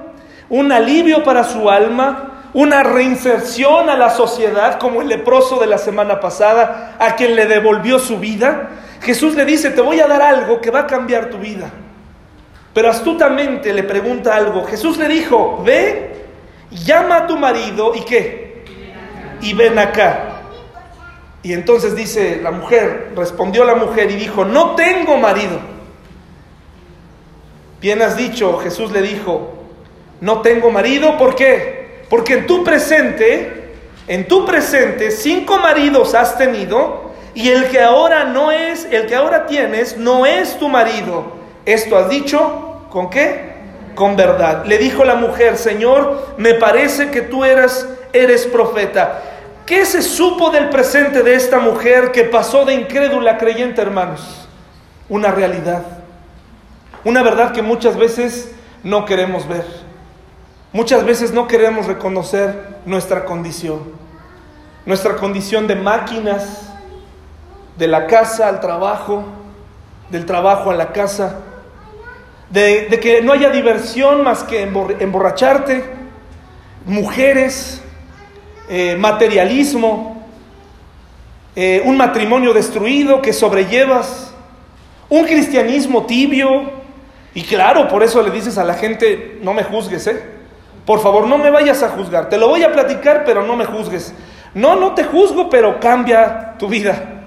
[0.50, 5.78] un alivio para su alma, una reinserción a la sociedad como el leproso de la
[5.78, 8.70] semana pasada, a quien le devolvió su vida.
[9.02, 11.70] Jesús le dice, te voy a dar algo que va a cambiar tu vida.
[12.74, 14.66] Pero astutamente le pregunta algo.
[14.66, 16.26] Jesús le dijo, ve,
[16.72, 18.64] llama a tu marido y qué?
[19.42, 20.31] Y ven acá.
[21.44, 25.60] Y entonces dice la mujer, respondió la mujer y dijo, no tengo marido.
[27.80, 29.54] Bien has dicho, Jesús le dijo,
[30.20, 32.04] no tengo marido, ¿por qué?
[32.10, 33.74] Porque en tu presente,
[34.08, 39.16] en tu presente, cinco maridos has tenido y el que ahora no es, el que
[39.16, 41.26] ahora tienes, no es tu marido.
[41.66, 43.52] Esto has dicho, ¿con qué?
[43.96, 44.66] Con verdad.
[44.66, 49.24] Le dijo la mujer, Señor, me parece que tú eres, eres profeta.
[49.72, 54.46] ¿Qué se supo del presente de esta mujer que pasó de incrédula a creyente, hermanos?
[55.08, 55.82] Una realidad.
[57.06, 58.54] Una verdad que muchas veces
[58.84, 59.66] no queremos ver.
[60.74, 63.80] Muchas veces no queremos reconocer nuestra condición.
[64.86, 66.74] Nuestra condición de máquinas,
[67.78, 69.24] de la casa al trabajo,
[70.10, 71.38] del trabajo a la casa,
[72.50, 75.86] de, que no haya diversión más que emborracharte,
[76.86, 77.82] mujeres,
[78.74, 80.24] eh, materialismo,
[81.58, 84.34] eh, un matrimonio destruido que sobrellevas,
[85.10, 86.72] un cristianismo tibio,
[87.34, 90.24] y claro, por eso le dices a la gente, no me juzgues, ¿eh?
[90.86, 92.30] Por favor, no me vayas a juzgar.
[92.30, 94.14] Te lo voy a platicar, pero no me juzgues.
[94.54, 97.26] No, no te juzgo, pero cambia tu vida.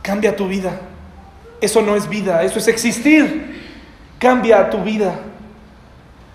[0.00, 0.72] Cambia tu vida.
[1.60, 3.60] Eso no es vida, eso es existir.
[4.18, 5.16] Cambia tu vida.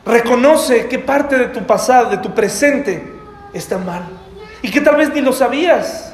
[0.06, 3.04] Reconoce qué parte de tu pasado, de tu presente,
[3.52, 4.16] está mal.
[4.61, 6.13] Y que tal vez ni lo sabías.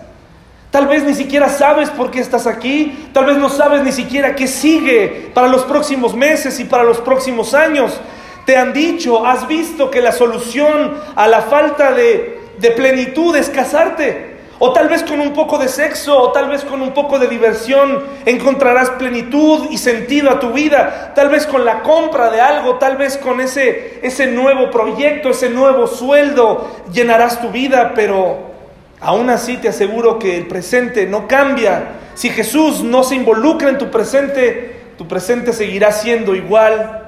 [0.71, 4.34] Tal vez ni siquiera sabes por qué estás aquí, tal vez no sabes ni siquiera
[4.34, 8.01] qué sigue para los próximos meses y para los próximos años.
[8.47, 13.49] Te han dicho, has visto que la solución a la falta de, de plenitud es
[13.49, 14.33] casarte.
[14.65, 17.28] O tal vez con un poco de sexo, o tal vez con un poco de
[17.28, 21.12] diversión encontrarás plenitud y sentido a tu vida.
[21.13, 25.49] Tal vez con la compra de algo, tal vez con ese, ese nuevo proyecto, ese
[25.49, 28.54] nuevo sueldo, llenarás tu vida, pero
[29.02, 31.95] Aún así te aseguro que el presente no cambia.
[32.15, 37.04] Si Jesús no se involucra en tu presente, tu presente seguirá siendo igual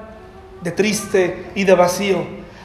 [0.60, 2.18] de triste y de vacío.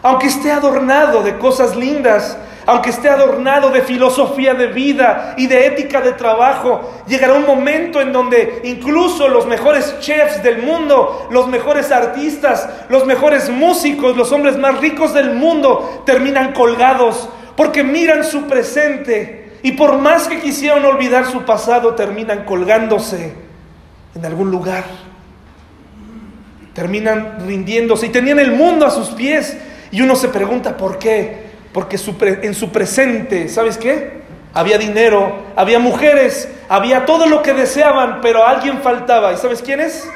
[0.04, 5.68] Aunque esté adornado de cosas lindas, aunque esté adornado de filosofía de vida y de
[5.68, 11.48] ética de trabajo, llegará un momento en donde incluso los mejores chefs del mundo, los
[11.48, 18.24] mejores artistas, los mejores músicos, los hombres más ricos del mundo terminan colgados porque miran
[18.24, 23.34] su presente y por más que quisieran olvidar su pasado, terminan colgándose
[24.16, 24.84] en algún lugar.
[26.74, 29.58] Terminan rindiéndose y tenían el mundo a sus pies.
[29.92, 31.51] Y uno se pregunta por qué.
[31.74, 31.98] Porque
[32.42, 34.22] en su presente, ¿sabes qué?
[34.54, 39.32] Había dinero, había mujeres, había todo lo que deseaban, pero alguien faltaba.
[39.32, 40.08] ¿Y sabes quién es?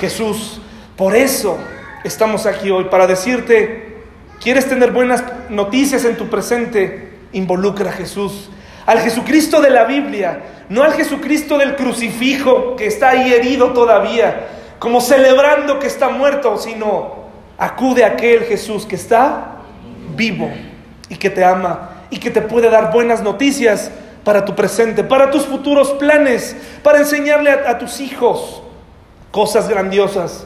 [0.00, 0.60] Jesús.
[0.96, 1.56] Por eso
[2.02, 4.02] estamos aquí hoy para decirte,
[4.40, 7.10] ¿quieres tener buenas noticias en tu presente?
[7.32, 8.50] Involucra a Jesús,
[8.84, 14.48] al Jesucristo de la Biblia, no al Jesucristo del crucifijo que está ahí herido todavía,
[14.80, 19.58] como celebrando que está muerto, sino acude a aquel Jesús que está
[20.16, 20.50] vivo
[21.08, 23.90] y que te ama y que te puede dar buenas noticias
[24.24, 28.62] para tu presente, para tus futuros planes, para enseñarle a, tus hijos
[29.30, 30.44] cosas grandiosas.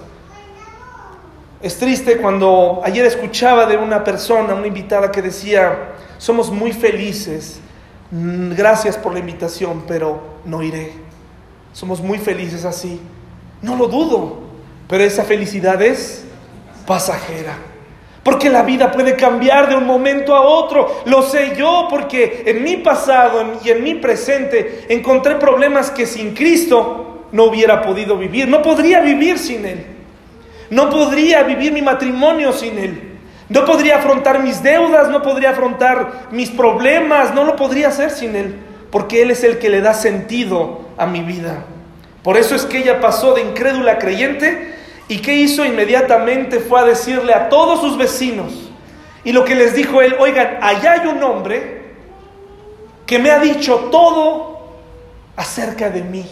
[1.61, 7.61] Es triste cuando ayer escuchaba de una persona, una invitada que decía, somos muy felices,
[8.11, 10.92] mm, gracias por la invitación, pero no iré.
[11.72, 13.01] Somos muy felices así.
[13.62, 14.40] No lo dudo,
[14.88, 16.25] pero esa felicidad es
[16.87, 17.57] pasajera.
[18.22, 21.02] Porque la vida puede cambiar de un momento a otro.
[21.06, 26.35] Lo sé yo porque en mi pasado y en mi presente encontré problemas que sin
[26.35, 28.46] Cristo no hubiera podido vivir.
[28.46, 29.87] No podría vivir sin Él.
[30.70, 33.18] No podría vivir mi matrimonio sin Él.
[33.48, 38.37] No podría afrontar mis deudas, no podría afrontar mis problemas, no lo podría hacer sin
[38.37, 38.54] Él.
[38.90, 41.64] Porque Él es el que le da sentido a mi vida.
[42.22, 44.71] Por eso es que ella pasó de incrédula a creyente
[45.12, 46.59] ¿Y qué hizo inmediatamente?
[46.59, 48.70] Fue a decirle a todos sus vecinos.
[49.25, 51.83] Y lo que les dijo él, oigan, allá hay un hombre
[53.05, 54.70] que me ha dicho todo
[55.37, 56.25] acerca de mí.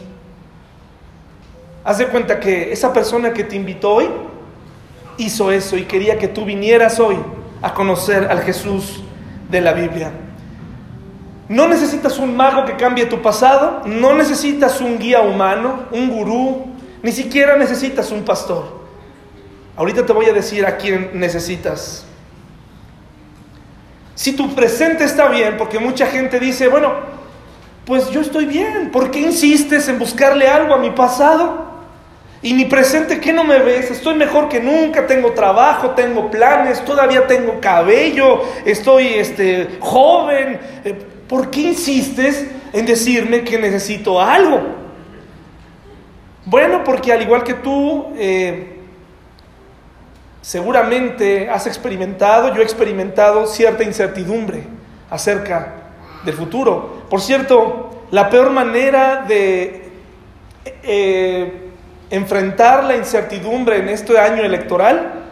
[1.84, 4.08] Haz de cuenta que esa persona que te invitó hoy
[5.18, 7.18] hizo eso y quería que tú vinieras hoy
[7.60, 9.02] a conocer al Jesús
[9.50, 10.10] de la Biblia.
[11.50, 16.69] No necesitas un mago que cambie tu pasado, no necesitas un guía humano, un gurú,
[17.02, 18.80] ni siquiera necesitas un pastor.
[19.76, 22.04] Ahorita te voy a decir a quién necesitas.
[24.14, 26.92] Si tu presente está bien, porque mucha gente dice, bueno,
[27.86, 31.70] pues yo estoy bien, ¿por qué insistes en buscarle algo a mi pasado?
[32.42, 33.90] Y mi presente, ¿qué no me ves?
[33.90, 40.58] Estoy mejor que nunca, tengo trabajo, tengo planes, todavía tengo cabello, estoy este, joven.
[40.84, 44.60] Eh, ¿Por qué insistes en decirme que necesito algo?
[46.50, 48.80] Bueno, porque al igual que tú, eh,
[50.42, 54.64] seguramente has experimentado, yo he experimentado cierta incertidumbre
[55.10, 55.74] acerca
[56.24, 57.04] del futuro.
[57.08, 59.92] Por cierto, la peor manera de
[60.82, 61.70] eh,
[62.10, 65.26] enfrentar la incertidumbre en este año electoral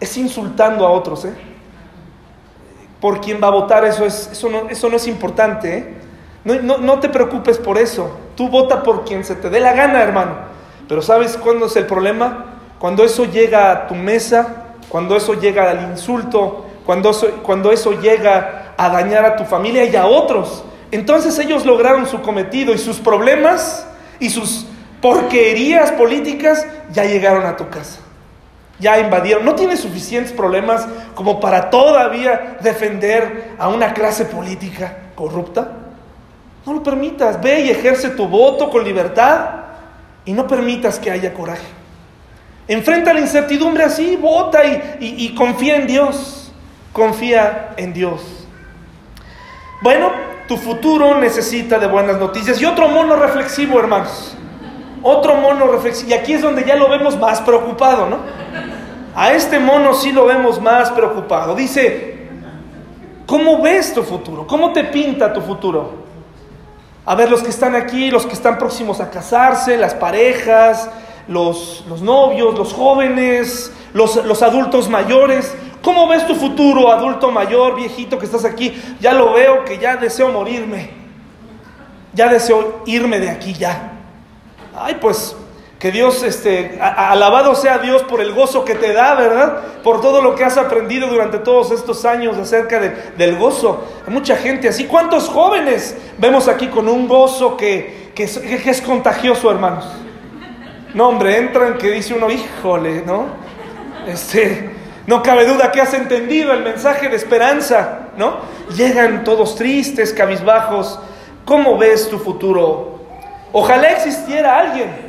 [0.00, 1.24] es insultando a otros.
[1.24, 1.34] ¿eh?
[3.00, 5.94] Por quién va a votar, eso, es, eso, no, eso no es importante.
[6.42, 8.10] No, no te preocupes por eso.
[8.34, 10.53] Tú vota por quien se te dé la gana, hermano.
[10.88, 12.46] Pero ¿sabes cuándo es el problema?
[12.78, 18.00] Cuando eso llega a tu mesa, cuando eso llega al insulto, cuando eso, cuando eso
[18.00, 20.64] llega a dañar a tu familia y a otros.
[20.90, 23.86] Entonces ellos lograron su cometido y sus problemas
[24.20, 24.66] y sus
[25.00, 28.00] porquerías políticas ya llegaron a tu casa.
[28.78, 29.44] Ya invadieron.
[29.44, 35.72] ¿No tienes suficientes problemas como para todavía defender a una clase política corrupta?
[36.66, 37.40] No lo permitas.
[37.40, 39.63] Ve y ejerce tu voto con libertad
[40.24, 41.66] y no permitas que haya coraje.
[42.66, 44.62] Enfrenta la incertidumbre así, vota
[44.98, 46.52] y, confía en Dios.
[46.92, 48.22] Confía en Dios.
[49.82, 50.12] Bueno,
[50.48, 52.60] tu futuro necesita de buenas noticias.
[52.60, 54.34] Y otro mono reflexivo, hermanos.
[55.02, 56.10] Otro mono reflexivo.
[56.10, 58.18] Y aquí es donde ya lo vemos más preocupado, ¿no?
[59.14, 61.54] A este mono sí lo vemos más preocupado.
[61.54, 62.28] Dice,
[63.26, 64.46] ¿cómo ves tu futuro?
[64.46, 66.03] ¿Cómo te pinta tu futuro?
[67.06, 70.88] A ver, los que están aquí, los que están próximos a casarse, las parejas,
[71.28, 75.54] los, novios, los jóvenes, los, los adultos mayores.
[75.82, 78.74] ¿Cómo ves tu futuro, adulto mayor, viejito que estás aquí?
[79.00, 80.90] Ya lo veo que ya deseo morirme.
[82.14, 83.92] Ya deseo irme de aquí ya.
[84.74, 85.36] Ay, pues
[85.84, 89.58] que Dios, este, alabado sea Dios por el gozo que te da, ¿verdad?
[89.82, 93.84] Por todo lo que has aprendido durante todos estos años acerca del gozo.
[94.06, 94.86] Hay mucha gente así.
[94.86, 99.84] ¿Cuántos jóvenes vemos aquí con un gozo que, que, es, contagioso, hermanos?
[100.94, 103.26] No, hombre, entran que dice uno, híjole, ¿no?
[104.06, 104.70] Este,
[105.06, 108.38] no cabe duda que has entendido el mensaje de esperanza, ¿no?
[108.74, 110.98] Llegan todos tristes, cabizbajos.
[111.44, 113.00] ¿Cómo ves tu futuro?
[113.52, 115.03] Ojalá existiera alguien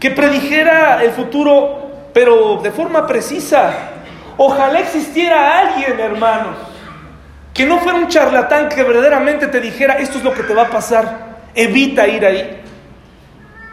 [0.00, 3.72] que predijera el futuro, pero de forma precisa.
[4.38, 6.56] Ojalá existiera alguien, hermanos,
[7.52, 10.62] que no fuera un charlatán que verdaderamente te dijera, esto es lo que te va
[10.62, 12.62] a pasar, evita ir ahí.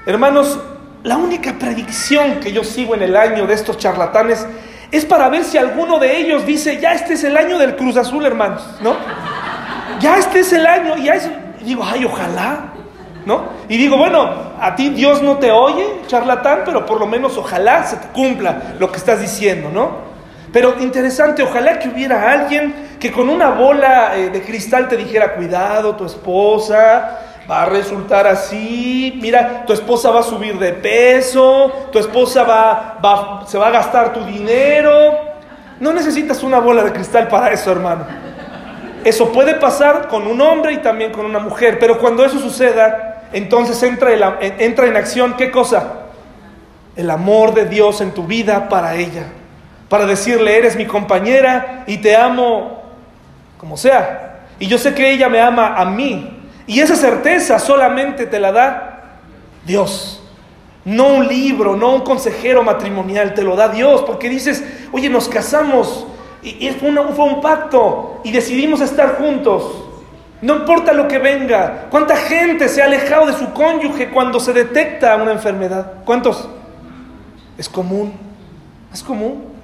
[0.05, 0.59] Hermanos,
[1.03, 4.45] la única predicción que yo sigo en el año de estos charlatanes
[4.91, 7.95] es para ver si alguno de ellos dice, ya este es el año del Cruz
[7.95, 8.95] Azul, hermanos, ¿no?
[10.01, 11.29] Ya este es el año, y ya es,
[11.61, 12.73] digo, ay, ojalá,
[13.27, 13.43] ¿no?
[13.67, 17.83] Y digo, bueno, a ti Dios no te oye, charlatán, pero por lo menos ojalá
[17.83, 20.07] se te cumpla lo que estás diciendo, ¿no?
[20.53, 25.35] Pero interesante, ojalá que hubiera alguien que con una bola eh, de cristal te dijera,
[25.35, 27.19] cuidado, tu esposa
[27.51, 32.97] va a resultar así, mira, tu esposa va a subir de peso, tu esposa va,
[33.03, 35.19] va, se va a gastar tu dinero.
[35.81, 38.05] No necesitas una bola de cristal para eso, hermano.
[39.03, 43.06] Eso puede pasar con un hombre y también con una mujer, pero cuando eso suceda,
[43.33, 46.05] entonces entra, entra en acción, ¿qué cosa?
[46.95, 49.27] El amor de Dios en tu vida para ella
[49.89, 52.83] para decirle, eres mi compañera y te amo
[53.57, 54.47] como sea.
[54.59, 56.29] Y yo sé que ella me ama a mí.
[56.65, 59.19] Y esa certeza solamente te la da
[59.65, 60.21] Dios.
[60.83, 64.03] No un libro, no un consejero matrimonial, te lo da Dios.
[64.03, 66.05] Porque dices, oye, nos casamos
[66.41, 69.85] y, fue, fue un pacto y decidimos estar juntos.
[70.41, 71.87] No importa lo que venga.
[71.89, 76.03] ¿Cuánta gente se ha alejado de su cónyuge cuando se detecta una enfermedad?
[76.05, 76.47] ¿Cuántos?
[77.57, 78.13] Es común.
[78.93, 79.57] Es común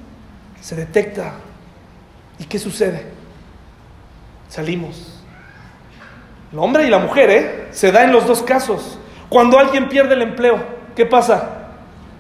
[0.64, 1.34] se detecta.
[2.40, 3.06] ¿Y qué sucede?
[4.48, 5.22] Salimos.
[6.54, 7.68] El hombre y la mujer, ¿eh?
[7.72, 8.98] Se da en los dos casos.
[9.28, 10.64] Cuando alguien pierde el empleo,
[10.96, 11.68] ¿qué pasa?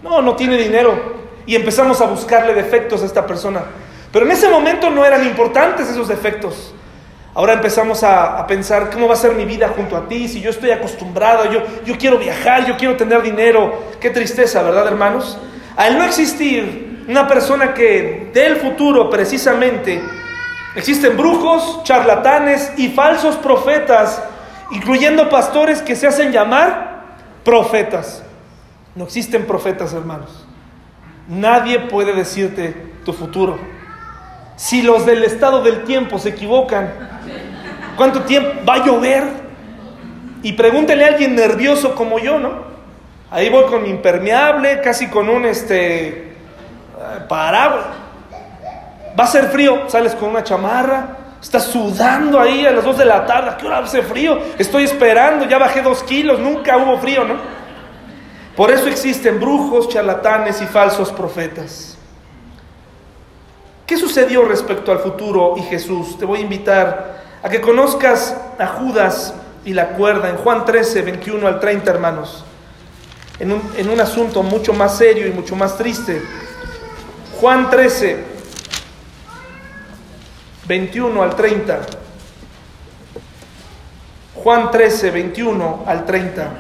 [0.04, 1.24] No, no tiene dinero.
[1.46, 3.64] Y empezamos a buscarle defectos a esta persona.
[4.12, 6.74] Pero en ese momento no eran importantes esos defectos.
[7.36, 10.28] Ahora empezamos a, pensar, ¿cómo va a ser mi vida junto a ti?
[10.28, 13.86] Si yo estoy acostumbrado, yo, yo quiero viajar, yo quiero tener dinero.
[14.00, 15.40] Qué tristeza, ¿verdad, hermanos?
[15.76, 20.00] Al no existir una persona que del futuro precisamente
[20.76, 24.22] existen brujos, charlatanes y falsos profetas,
[24.72, 27.02] incluyendo pastores que se hacen llamar
[27.44, 28.24] profetas.
[28.94, 30.46] No existen profetas, hermanos.
[31.28, 33.58] Nadie puede decirte tu futuro.
[34.56, 37.13] Si los del estado del tiempo se equivocan,
[37.98, 39.24] ¿cuánto tiempo va a llover?
[40.42, 42.74] Y pregúntele a alguien nervioso como yo, ¿no?
[43.32, 46.34] Ahí voy con mi impermeable, casi con un este
[47.28, 47.86] paraguas.
[49.18, 53.06] Va a ser frío, sales con una chamarra, estás sudando ahí a las 2 de
[53.06, 54.40] la tarde, ¿a qué hora hace frío?
[54.58, 57.36] Estoy esperando, ya bajé dos kilos, nunca hubo frío, ¿no?
[58.56, 61.98] Por eso existen brujos, charlatanes y falsos profetas.
[63.86, 66.18] ¿Qué sucedió respecto al futuro y Jesús?
[66.18, 69.34] Te voy a invitar a que conozcas a Judas
[69.66, 72.46] y la cuerda en Juan 13, 21 al 30, hermanos,
[73.38, 76.22] en un, en un asunto mucho más serio y mucho más triste.
[77.40, 78.24] Juan 13,
[80.68, 81.82] 21 al 30.
[84.36, 86.52] Juan 13, 21 al 30.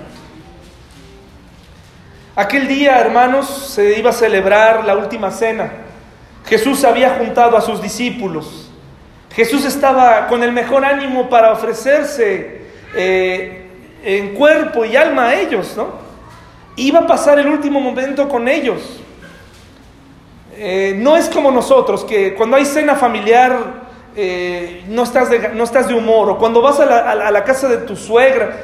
[2.35, 5.71] Aquel día, hermanos, se iba a celebrar la última cena.
[6.45, 8.72] Jesús había juntado a sus discípulos.
[9.35, 12.61] Jesús estaba con el mejor ánimo para ofrecerse
[12.95, 13.65] eh,
[14.03, 16.03] en cuerpo y alma a ellos, ¿no?
[16.75, 19.01] Iba a pasar el último momento con ellos.
[20.55, 23.81] Eh, no es como nosotros, que cuando hay cena familiar
[24.15, 26.85] eh, no, estás de, no estás de humor, o cuando vas a
[27.31, 28.55] la, casa de tu suegra,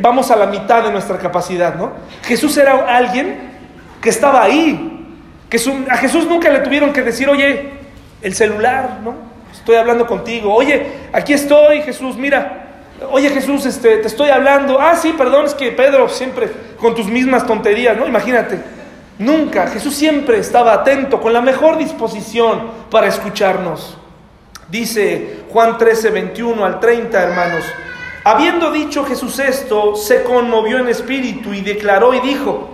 [0.00, 1.92] vamos a la mitad de nuestra capacidad, ¿no?
[2.24, 3.38] Jesús era alguien
[4.02, 5.06] que estaba ahí,
[5.48, 5.60] que
[5.90, 7.70] a Jesús nunca le tuvieron que decir, oye,
[8.20, 9.37] el celular, ¿no?
[9.52, 12.68] Estoy hablando contigo, oye, aquí estoy, Jesús, mira,
[13.12, 14.80] Oye Jesús, este, te estoy hablando.
[14.80, 18.06] Ah, sí, perdón, es que Pedro siempre con tus mismas tonterías, ¿no?
[18.08, 18.60] Imagínate.
[19.18, 19.68] Nunca.
[19.68, 23.96] Jesús siempre estaba atento, con la mejor disposición para escucharnos.
[24.68, 27.64] Dice Juan 13, 21 al 30, hermanos.
[28.24, 32.68] Habiendo dicho Jesús esto, se conmovió en espíritu y declaró y dijo,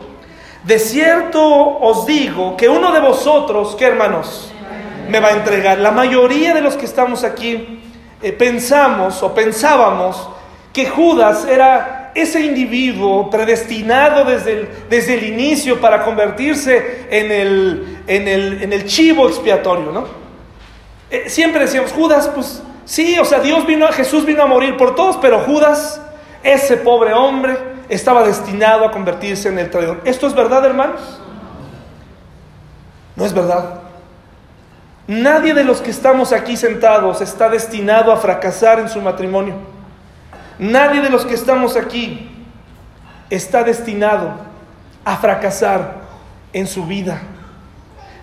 [0.64, 1.42] de cierto
[1.78, 4.53] os digo que uno de vosotros, ¿qué hermanos?
[5.08, 5.78] Me va a entregar.
[5.78, 7.80] La mayoría de los que estamos aquí
[8.22, 10.28] eh, pensamos o pensábamos
[10.72, 17.98] que Judas era ese individuo predestinado desde el, desde el inicio para convertirse en el,
[18.06, 20.06] en el, en el chivo expiatorio, ¿no?
[21.10, 24.94] Eh, siempre decíamos, Judas, pues sí, o sea, Dios vino, Jesús vino a morir por
[24.94, 26.00] todos, pero Judas,
[26.42, 27.56] ese pobre hombre,
[27.88, 30.00] estaba destinado a convertirse en el traidor.
[30.04, 31.20] ¿Esto es verdad, hermanos?
[33.16, 33.83] No es verdad.
[35.06, 39.54] Nadie de los que estamos aquí sentados está destinado a fracasar en su matrimonio.
[40.58, 42.30] Nadie de los que estamos aquí
[43.28, 44.34] está destinado
[45.04, 45.96] a fracasar
[46.52, 47.20] en su vida.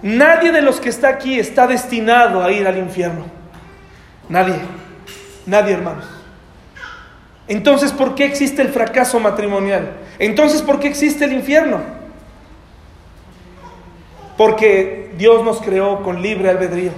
[0.02, 3.26] Nadie de los que está aquí está destinado a ir al infierno.
[4.28, 4.56] Nadie.
[5.46, 6.06] Nadie, hermanos.
[7.48, 9.92] Entonces, ¿por qué existe el fracaso matrimonial?
[10.18, 12.01] Entonces, ¿por qué existe el infierno?
[14.42, 16.94] Porque Dios nos creó con libre albedrío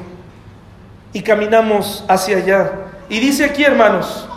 [1.11, 2.71] y caminamos hacia allá.
[3.09, 4.29] Y dice aquí, hermanos,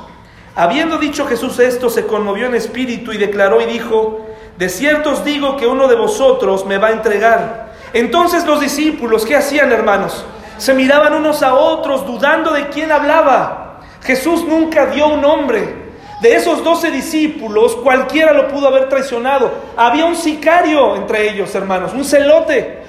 [0.56, 4.26] Habiendo dicho Jesús esto, se conmovió en espíritu y declaró y dijo,
[4.58, 7.74] de cierto os digo que uno de vosotros me va a entregar.
[7.92, 10.24] Entonces los discípulos, ¿qué hacían hermanos?
[10.58, 13.82] Se miraban unos a otros dudando de quién hablaba.
[14.02, 15.86] Jesús nunca dio un nombre.
[16.22, 19.52] De esos doce discípulos, cualquiera lo pudo haber traicionado.
[19.76, 22.85] Había un sicario entre ellos, hermanos, un celote.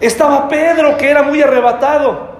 [0.00, 2.38] Estaba Pedro, que era muy arrebatado.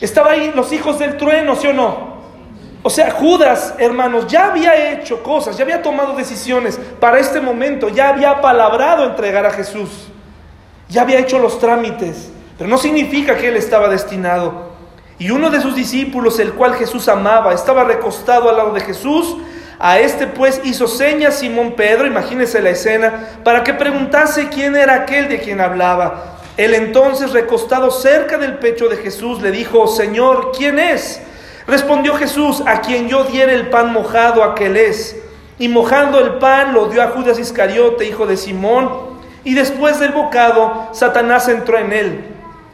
[0.00, 2.14] Estaba ahí los hijos del trueno, ¿sí o no?
[2.82, 7.88] O sea, Judas, hermanos, ya había hecho cosas, ya había tomado decisiones para este momento,
[7.88, 10.08] ya había palabrado entregar a Jesús,
[10.90, 14.74] ya había hecho los trámites, pero no significa que él estaba destinado.
[15.18, 19.36] Y uno de sus discípulos, el cual Jesús amaba, estaba recostado al lado de Jesús.
[19.78, 24.94] A este pues hizo señas Simón Pedro, imagínese la escena, para que preguntase quién era
[24.94, 26.33] aquel de quien hablaba.
[26.56, 31.20] Él entonces, recostado cerca del pecho de Jesús, le dijo, Señor, ¿quién es?
[31.66, 35.16] Respondió Jesús, a quien yo diere el pan mojado, aquel es.
[35.58, 39.14] Y mojando el pan lo dio a Judas Iscariote, hijo de Simón.
[39.42, 42.24] Y después del bocado, Satanás entró en él.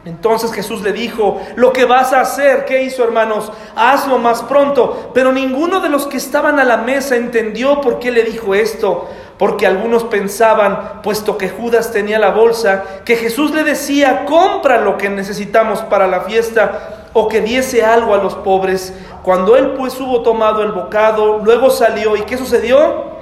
[0.05, 3.51] Entonces Jesús le dijo, lo que vas a hacer, ¿qué hizo hermanos?
[3.77, 5.11] Hazlo más pronto.
[5.15, 9.09] Pero ninguno de los que estaban a la mesa entendió por qué le dijo esto
[9.41, 14.99] porque algunos pensaban, puesto que Judas tenía la bolsa, que Jesús le decía, compra lo
[14.99, 18.93] que necesitamos para la fiesta o que diese algo a los pobres.
[19.23, 23.19] Cuando él pues hubo tomado el bocado, luego salió y ¿qué sucedió?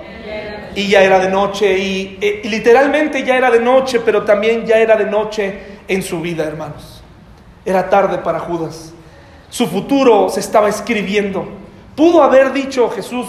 [0.75, 4.67] Y ya era de noche y, eh, y literalmente ya era de noche, pero también
[4.67, 7.01] ya era de noche en su vida, hermanos.
[7.65, 8.93] Era tarde para Judas.
[9.51, 11.47] Su futuro se estaba escribiendo.
[11.95, 13.29] Pudo haber dicho Jesús,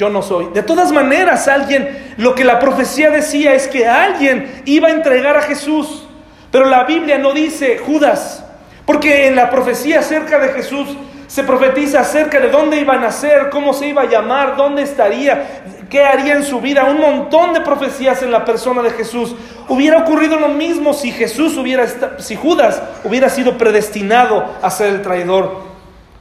[0.00, 0.48] yo no soy.
[0.54, 5.36] De todas maneras, alguien, lo que la profecía decía es que alguien iba a entregar
[5.36, 6.06] a Jesús.
[6.50, 8.42] Pero la Biblia no dice Judas,
[8.86, 10.88] porque en la profecía acerca de Jesús
[11.26, 15.64] se profetiza acerca de dónde iba a nacer, cómo se iba a llamar, dónde estaría,
[15.90, 16.84] qué haría en su vida.
[16.84, 19.36] Un montón de profecías en la persona de Jesús.
[19.68, 21.86] Hubiera ocurrido lo mismo si Jesús hubiera,
[22.18, 25.69] si Judas hubiera sido predestinado a ser el traidor.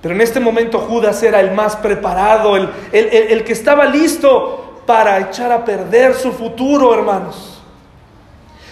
[0.01, 5.19] Pero en este momento Judas era el más preparado, el, el, que estaba listo para
[5.19, 7.61] echar a perder su futuro, hermanos.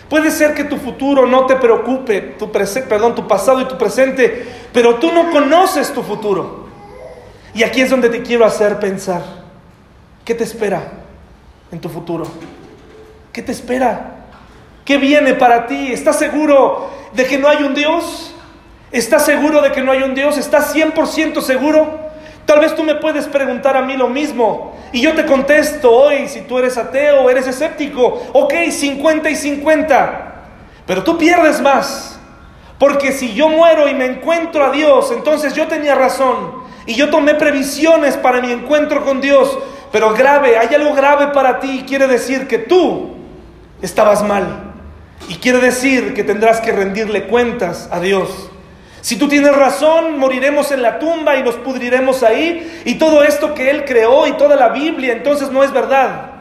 [0.09, 4.47] Puede ser que tu futuro no te preocupe, tu, perdón, tu pasado y tu presente,
[4.71, 6.67] pero tú no conoces tu futuro.
[7.53, 9.21] Y aquí es donde te quiero hacer pensar.
[10.23, 10.91] ¿Qué te espera
[11.71, 12.25] en tu futuro?
[13.33, 14.15] ¿Qué te espera?
[14.85, 15.91] ¿Qué viene para ti?
[15.91, 18.33] ¿Estás seguro de que no hay un Dios?
[18.91, 20.37] ¿Estás seguro de que no hay un Dios?
[20.37, 22.07] ¿Estás 100% seguro?
[22.45, 26.27] Tal vez tú me puedes preguntar a mí lo mismo y yo te contesto hoy
[26.27, 28.23] si tú eres ateo eres escéptico.
[28.33, 30.35] Ok, 50 y 50.
[30.85, 32.19] Pero tú pierdes más.
[32.79, 36.65] Porque si yo muero y me encuentro a Dios, entonces yo tenía razón.
[36.85, 39.57] Y yo tomé previsiones para mi encuentro con Dios.
[39.91, 43.15] Pero grave, hay algo grave para ti quiere decir que tú
[43.81, 44.73] estabas mal.
[45.27, 48.49] Y quiere decir que tendrás que rendirle cuentas a Dios.
[49.07, 52.81] Si tú tienes razón, moriremos en la tumba y nos pudriremos ahí.
[52.83, 56.31] Y todo esto que Él creó y toda la Biblia, entonces no es verdad.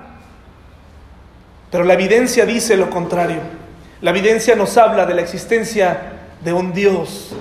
[1.71, 3.39] Pero la evidencia dice lo contrario.
[4.01, 7.37] La evidencia nos habla de la existencia de un Dios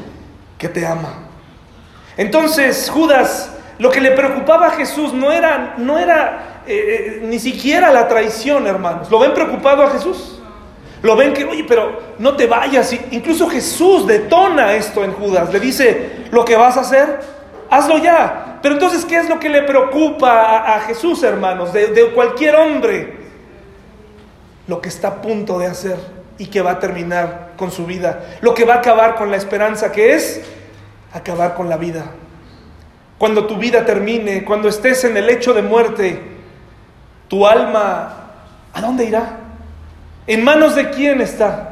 [0.59, 1.15] que te ama.
[2.17, 3.49] Entonces Judas,
[3.80, 8.07] lo que le preocupaba a Jesús no era, no era eh, eh, ni siquiera la
[8.07, 9.09] traición, hermanos.
[9.09, 10.34] ¿Lo ven preocupado a Jesús?
[11.06, 12.91] Lo ven que, oye, pero no te vayas.
[13.12, 15.53] Incluso Jesús detona esto en Judas.
[15.53, 17.20] Le dice, lo que vas a hacer,
[17.70, 18.58] hazlo ya.
[18.64, 21.72] Pero entonces, ¿qué es lo que le preocupa a, Jesús, hermanos?
[21.72, 23.20] De, de cualquier hombre.
[24.68, 25.97] Lo que está a punto de hacer
[26.39, 28.26] y que va a terminar con su vida.
[28.41, 30.41] Lo que va a acabar con la esperanza que es
[31.14, 32.06] acabar con la vida.
[33.20, 36.20] Cuando tu vida termine, cuando estés en el lecho de muerte,
[37.28, 38.32] tu alma,
[38.74, 39.44] ¿a dónde irá?
[40.28, 41.71] ¿En manos de quién está?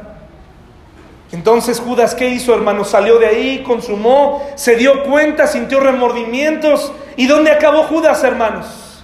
[1.32, 2.84] Entonces Judas, ¿qué hizo, hermano?
[2.84, 6.92] Salió de ahí, consumó, se dio cuenta, sintió remordimientos.
[7.16, 9.02] ¿Y dónde acabó Judas, hermanos?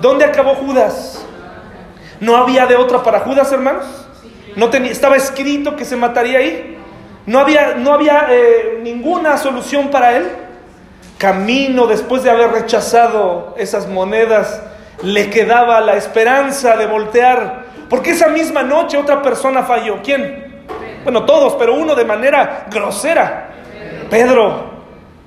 [0.00, 1.24] ¿Dónde acabó Judas?
[2.20, 3.86] ¿No había de otra para Judas, hermanos?
[4.54, 6.78] ¿No tenía, estaba escrito que se mataría ahí?
[7.26, 10.28] ¿No había, no había eh, ninguna solución para él?
[11.18, 14.62] Camino después de haber rechazado esas monedas,
[15.02, 20.00] le quedaba la esperanza de voltear porque esa misma noche otra persona falló.
[20.02, 20.64] ¿Quién?
[21.04, 23.50] Bueno, todos, pero uno de manera grosera.
[24.10, 24.72] Pedro.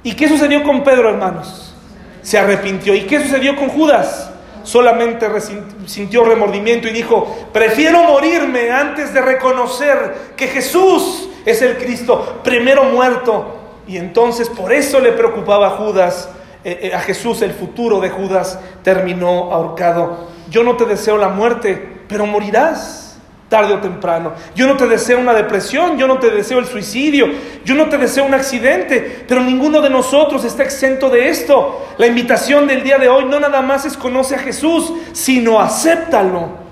[0.03, 1.76] ¿Y qué sucedió con Pedro, hermanos?
[2.22, 2.93] Se arrepintió.
[2.95, 4.32] ¿Y qué sucedió con Judas?
[4.64, 5.28] Solamente
[5.86, 12.84] sintió remordimiento y dijo, prefiero morirme antes de reconocer que Jesús es el Cristo, primero
[12.84, 13.55] muerto.
[13.88, 16.30] Y entonces por eso le preocupaba a Judas,
[16.66, 20.28] eh, eh, a Jesús el futuro de Judas terminó ahorcado.
[20.49, 23.08] yo no te deseo la muerte, pero morirás
[23.49, 24.34] tarde o temprano.
[24.55, 27.28] Yo no te deseo una depresión, yo no te deseo el suicidio,
[27.64, 31.86] yo no te deseo un accidente, pero ninguno de nosotros está exento de esto.
[31.97, 36.68] La invitación del día de hoy no nada más es conoce a Jesús, sino acéptalo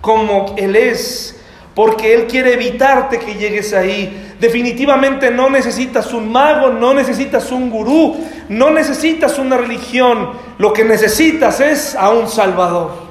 [0.00, 1.36] como Él es,
[1.74, 4.34] porque Él quiere evitarte que llegues ahí.
[4.38, 8.16] Definitivamente no necesitas un mago, no necesitas un gurú,
[8.48, 13.09] no necesitas una religión, lo que necesitas es a un Salvador.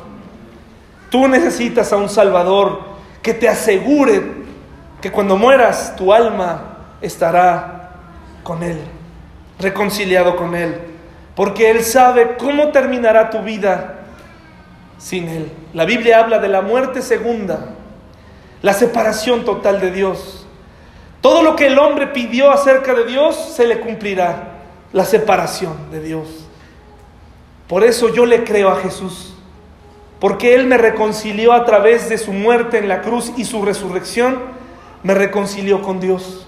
[1.09, 2.81] Tú necesitas a un Salvador
[3.21, 4.39] que te asegure
[5.01, 7.91] que cuando mueras tu alma estará
[8.43, 8.79] con Él,
[9.59, 10.79] reconciliado con Él,
[11.35, 14.01] porque Él sabe cómo terminará tu vida
[14.97, 15.51] sin Él.
[15.73, 17.69] La Biblia habla de la muerte segunda,
[18.61, 20.45] la separación total de Dios.
[21.21, 24.59] Todo lo que el hombre pidió acerca de Dios se le cumplirá,
[24.93, 26.27] la separación de Dios.
[27.67, 29.33] Por eso yo le creo a Jesús
[30.19, 34.39] porque Él me reconcilió a través de su muerte en la cruz y su resurrección,
[35.03, 36.47] me reconcilió con Dios.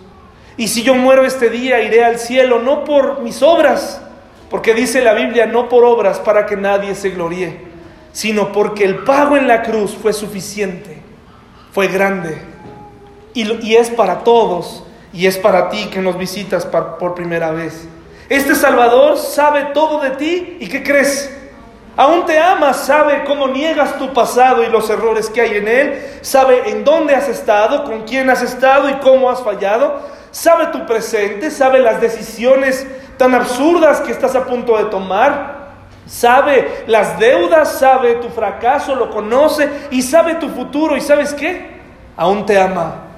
[0.58, 4.02] Y si yo muero este día, iré al cielo, no por mis obras,
[4.50, 7.60] porque dice la Biblia, no por obras para que nadie se gloríe,
[8.12, 11.02] sino porque el pago en la cruz fue suficiente,
[11.72, 12.42] fue grande,
[13.34, 17.88] y, es para todos, y es para ti que nos visitas por primera vez.
[18.28, 21.41] Este Salvador sabe todo de ti, ¿y qué crees?
[21.98, 26.20] Aún te ama, sabe cómo niegas tu pasado y los errores que hay en él,
[26.22, 30.00] sabe en dónde has estado, con quién has estado y cómo has fallado,
[30.32, 32.88] sabe tu presente, sabe las decisiones
[33.18, 35.70] tan absurdas que estás a punto de tomar,
[36.06, 41.82] sabe las deudas, sabe tu fracaso, lo conoce y sabe tu futuro y sabes qué,
[42.16, 43.11] aún te ama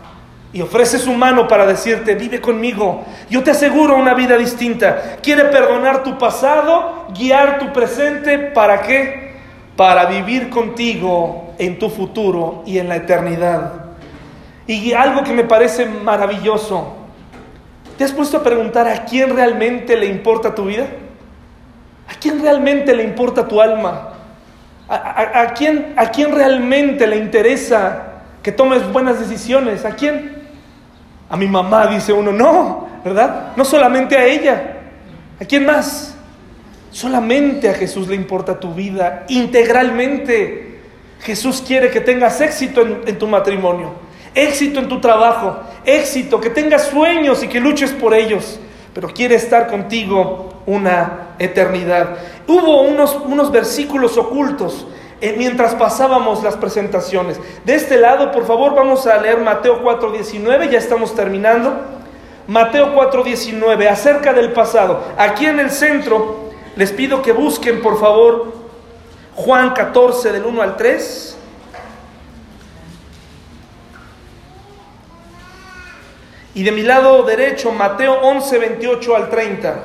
[0.53, 5.17] y ofrece su mano para decirte, vive conmigo, yo te aseguro una vida distinta.
[5.23, 9.33] Quiere perdonar tu pasado, guiar tu presente, ¿para qué?
[9.75, 13.73] Para vivir contigo en tu futuro y en la eternidad.
[14.67, 16.97] Y algo que me parece maravilloso,
[17.97, 20.85] ¿te has puesto a preguntar a quién realmente le importa tu vida?
[22.07, 24.09] ¿A quién realmente le importa tu alma?
[24.87, 28.03] ¿A, quién, a quién realmente le interesa
[28.43, 29.83] que tomes buenas decisiones?
[29.83, 30.32] ¿A quién?
[31.33, 33.53] A mi mamá dice uno, no, ¿verdad?
[33.55, 34.81] No solamente a ella.
[35.41, 36.13] ¿A quién más?
[36.91, 40.81] Solamente a Jesús le importa tu vida integralmente.
[41.21, 43.93] Jesús quiere que tengas éxito en, tu matrimonio,
[44.35, 48.59] éxito en tu trabajo, éxito, que tengas sueños y que luches por ellos,
[48.93, 52.15] pero quiere estar contigo una eternidad.
[52.47, 54.85] Hubo unos, unos versículos ocultos
[55.37, 57.39] mientras pasábamos las presentaciones.
[57.65, 61.73] De este lado, por favor, vamos a leer Mateo 4:19, ya estamos terminando.
[62.47, 65.01] Mateo 4:19, acerca del pasado.
[65.17, 68.53] Aquí en el centro, les pido que busquen, por favor,
[69.35, 71.37] Juan 14 del 1 al 3.
[76.55, 79.83] Y de mi lado derecho, Mateo 11, 28 al 30.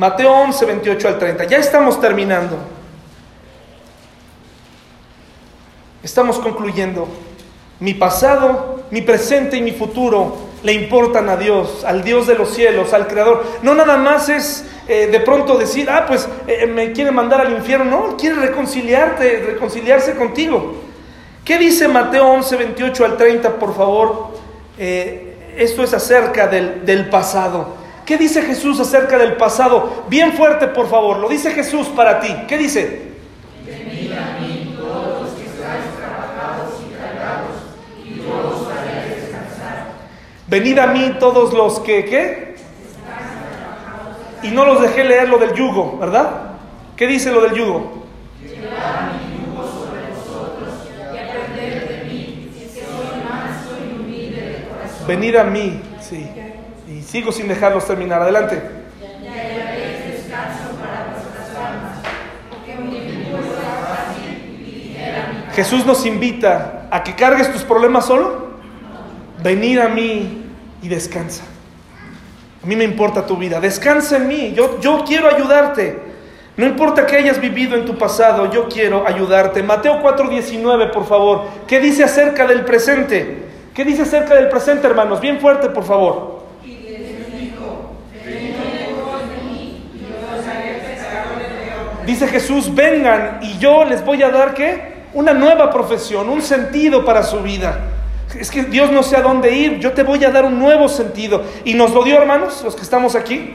[0.00, 1.44] Mateo 11, 28 al 30.
[1.44, 2.56] Ya estamos terminando.
[6.02, 7.06] Estamos concluyendo.
[7.80, 12.54] Mi pasado, mi presente y mi futuro le importan a Dios, al Dios de los
[12.54, 13.44] cielos, al Creador.
[13.60, 17.52] No nada más es eh, de pronto decir, ah, pues eh, me quiere mandar al
[17.52, 17.84] infierno.
[18.08, 20.76] No, quiere reconciliarte, reconciliarse contigo.
[21.44, 24.28] ¿Qué dice Mateo 11, 28 al 30, por favor?
[24.78, 27.79] Eh, esto es acerca del, del pasado.
[28.10, 30.02] ¿Qué dice Jesús acerca del pasado?
[30.08, 31.18] Bien fuerte, por favor.
[31.18, 32.26] Lo dice Jesús para ti.
[32.48, 33.02] ¿Qué dice?
[33.64, 37.56] Venid a mí todos los que estáis trabajados y cargados,
[38.04, 39.92] y yo os haré descansar.
[40.48, 42.56] Venid a mí todos los que, ¿qué?
[44.42, 46.54] Y no los dejé leer lo del yugo, ¿verdad?
[46.96, 48.06] ¿Qué dice lo del yugo?
[55.06, 55.89] Venid a mí.
[57.10, 58.22] Sigo sin dejarlos terminar.
[58.22, 58.62] Adelante.
[65.56, 68.50] Jesús nos invita a que cargues tus problemas solo.
[69.42, 70.44] Venir a mí
[70.80, 71.42] y descansa.
[72.62, 73.58] A mí me importa tu vida.
[73.58, 74.52] Descansa en mí.
[74.54, 75.98] Yo, yo quiero ayudarte.
[76.56, 79.64] No importa que hayas vivido en tu pasado, yo quiero ayudarte.
[79.64, 81.42] Mateo 4:19, por favor.
[81.66, 83.48] ¿Qué dice acerca del presente?
[83.74, 85.20] ¿Qué dice acerca del presente, hermanos?
[85.20, 86.39] Bien fuerte, por favor.
[92.10, 94.94] Dice Jesús, vengan y yo les voy a dar qué?
[95.14, 97.82] Una nueva profesión, un sentido para su vida.
[98.36, 100.88] Es que Dios no sé a dónde ir, yo te voy a dar un nuevo
[100.88, 101.44] sentido.
[101.64, 103.54] Y nos lo dio, hermanos, los que estamos aquí.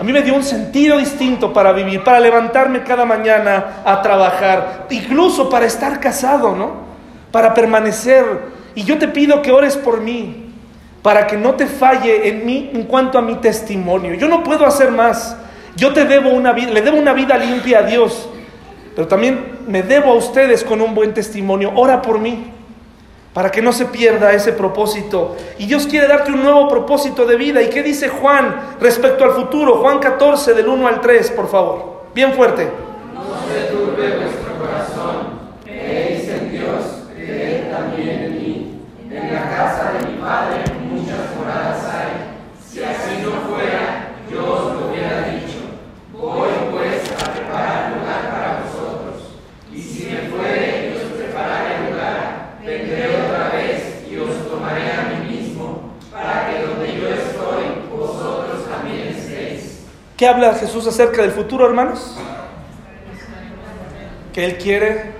[0.00, 4.86] A mí me dio un sentido distinto para vivir, para levantarme cada mañana a trabajar,
[4.88, 6.72] incluso para estar casado, ¿no?
[7.30, 8.24] Para permanecer.
[8.74, 10.50] Y yo te pido que ores por mí,
[11.02, 14.14] para que no te falle en mí en cuanto a mi testimonio.
[14.14, 15.36] Yo no puedo hacer más.
[15.76, 18.28] Yo te debo una vida, le debo una vida limpia a Dios,
[18.94, 21.72] pero también me debo a ustedes con un buen testimonio.
[21.74, 22.52] Ora por mí
[23.32, 25.36] para que no se pierda ese propósito.
[25.58, 27.62] Y Dios quiere darte un nuevo propósito de vida.
[27.62, 29.76] ¿Y qué dice Juan respecto al futuro?
[29.76, 32.02] Juan 14, del 1 al 3, por favor.
[32.14, 32.68] Bien fuerte.
[33.14, 35.40] No se turbe vuestro corazón.
[35.64, 38.80] Creéis en Dios, creed también en mí.
[39.10, 42.32] En la casa de mi Padre muchas moradas hay.
[42.62, 45.58] Si así no fuera, yo os lo hubiera dicho.
[46.12, 49.38] Voy pues a preparar lugar para vosotros.
[49.72, 55.02] Y si me fuere y os prepararé lugar, vendré otra vez y os tomaré a
[55.10, 59.86] mí mismo, para que donde yo estoy, vosotros también estéis.
[60.22, 62.16] ¿Qué habla Jesús acerca del futuro, hermanos?
[64.32, 65.14] Que Él quiere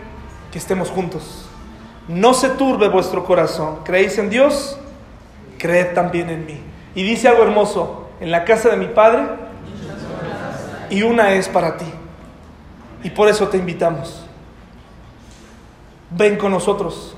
[0.53, 1.47] que estemos juntos.
[2.07, 3.81] No se turbe vuestro corazón.
[3.83, 4.79] ¿Creéis en Dios?
[5.59, 6.61] Creed también en mí.
[6.95, 9.25] Y dice algo hermoso, en la casa de mi Padre,
[10.89, 11.93] y una es para ti.
[13.03, 14.25] Y por eso te invitamos.
[16.11, 17.17] Ven con nosotros.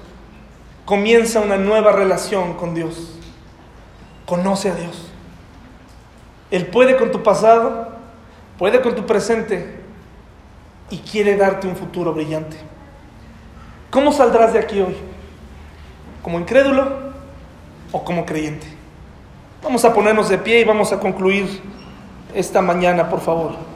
[0.87, 3.11] Comienza una nueva relación con Dios.
[4.25, 5.11] Conoce a Dios.
[6.51, 7.89] Él puede con tu pasado,
[8.59, 9.81] puede con tu presente
[10.91, 12.57] y quiere darte un futuro brillante.
[13.91, 14.97] ¿Cómo saldrás de aquí hoy?
[16.23, 17.13] ¿Como incrédulo
[17.93, 18.67] o como creyente?
[19.63, 21.63] Vamos a ponernos de pie y vamos a concluir
[22.35, 23.74] esta mañana, por favor.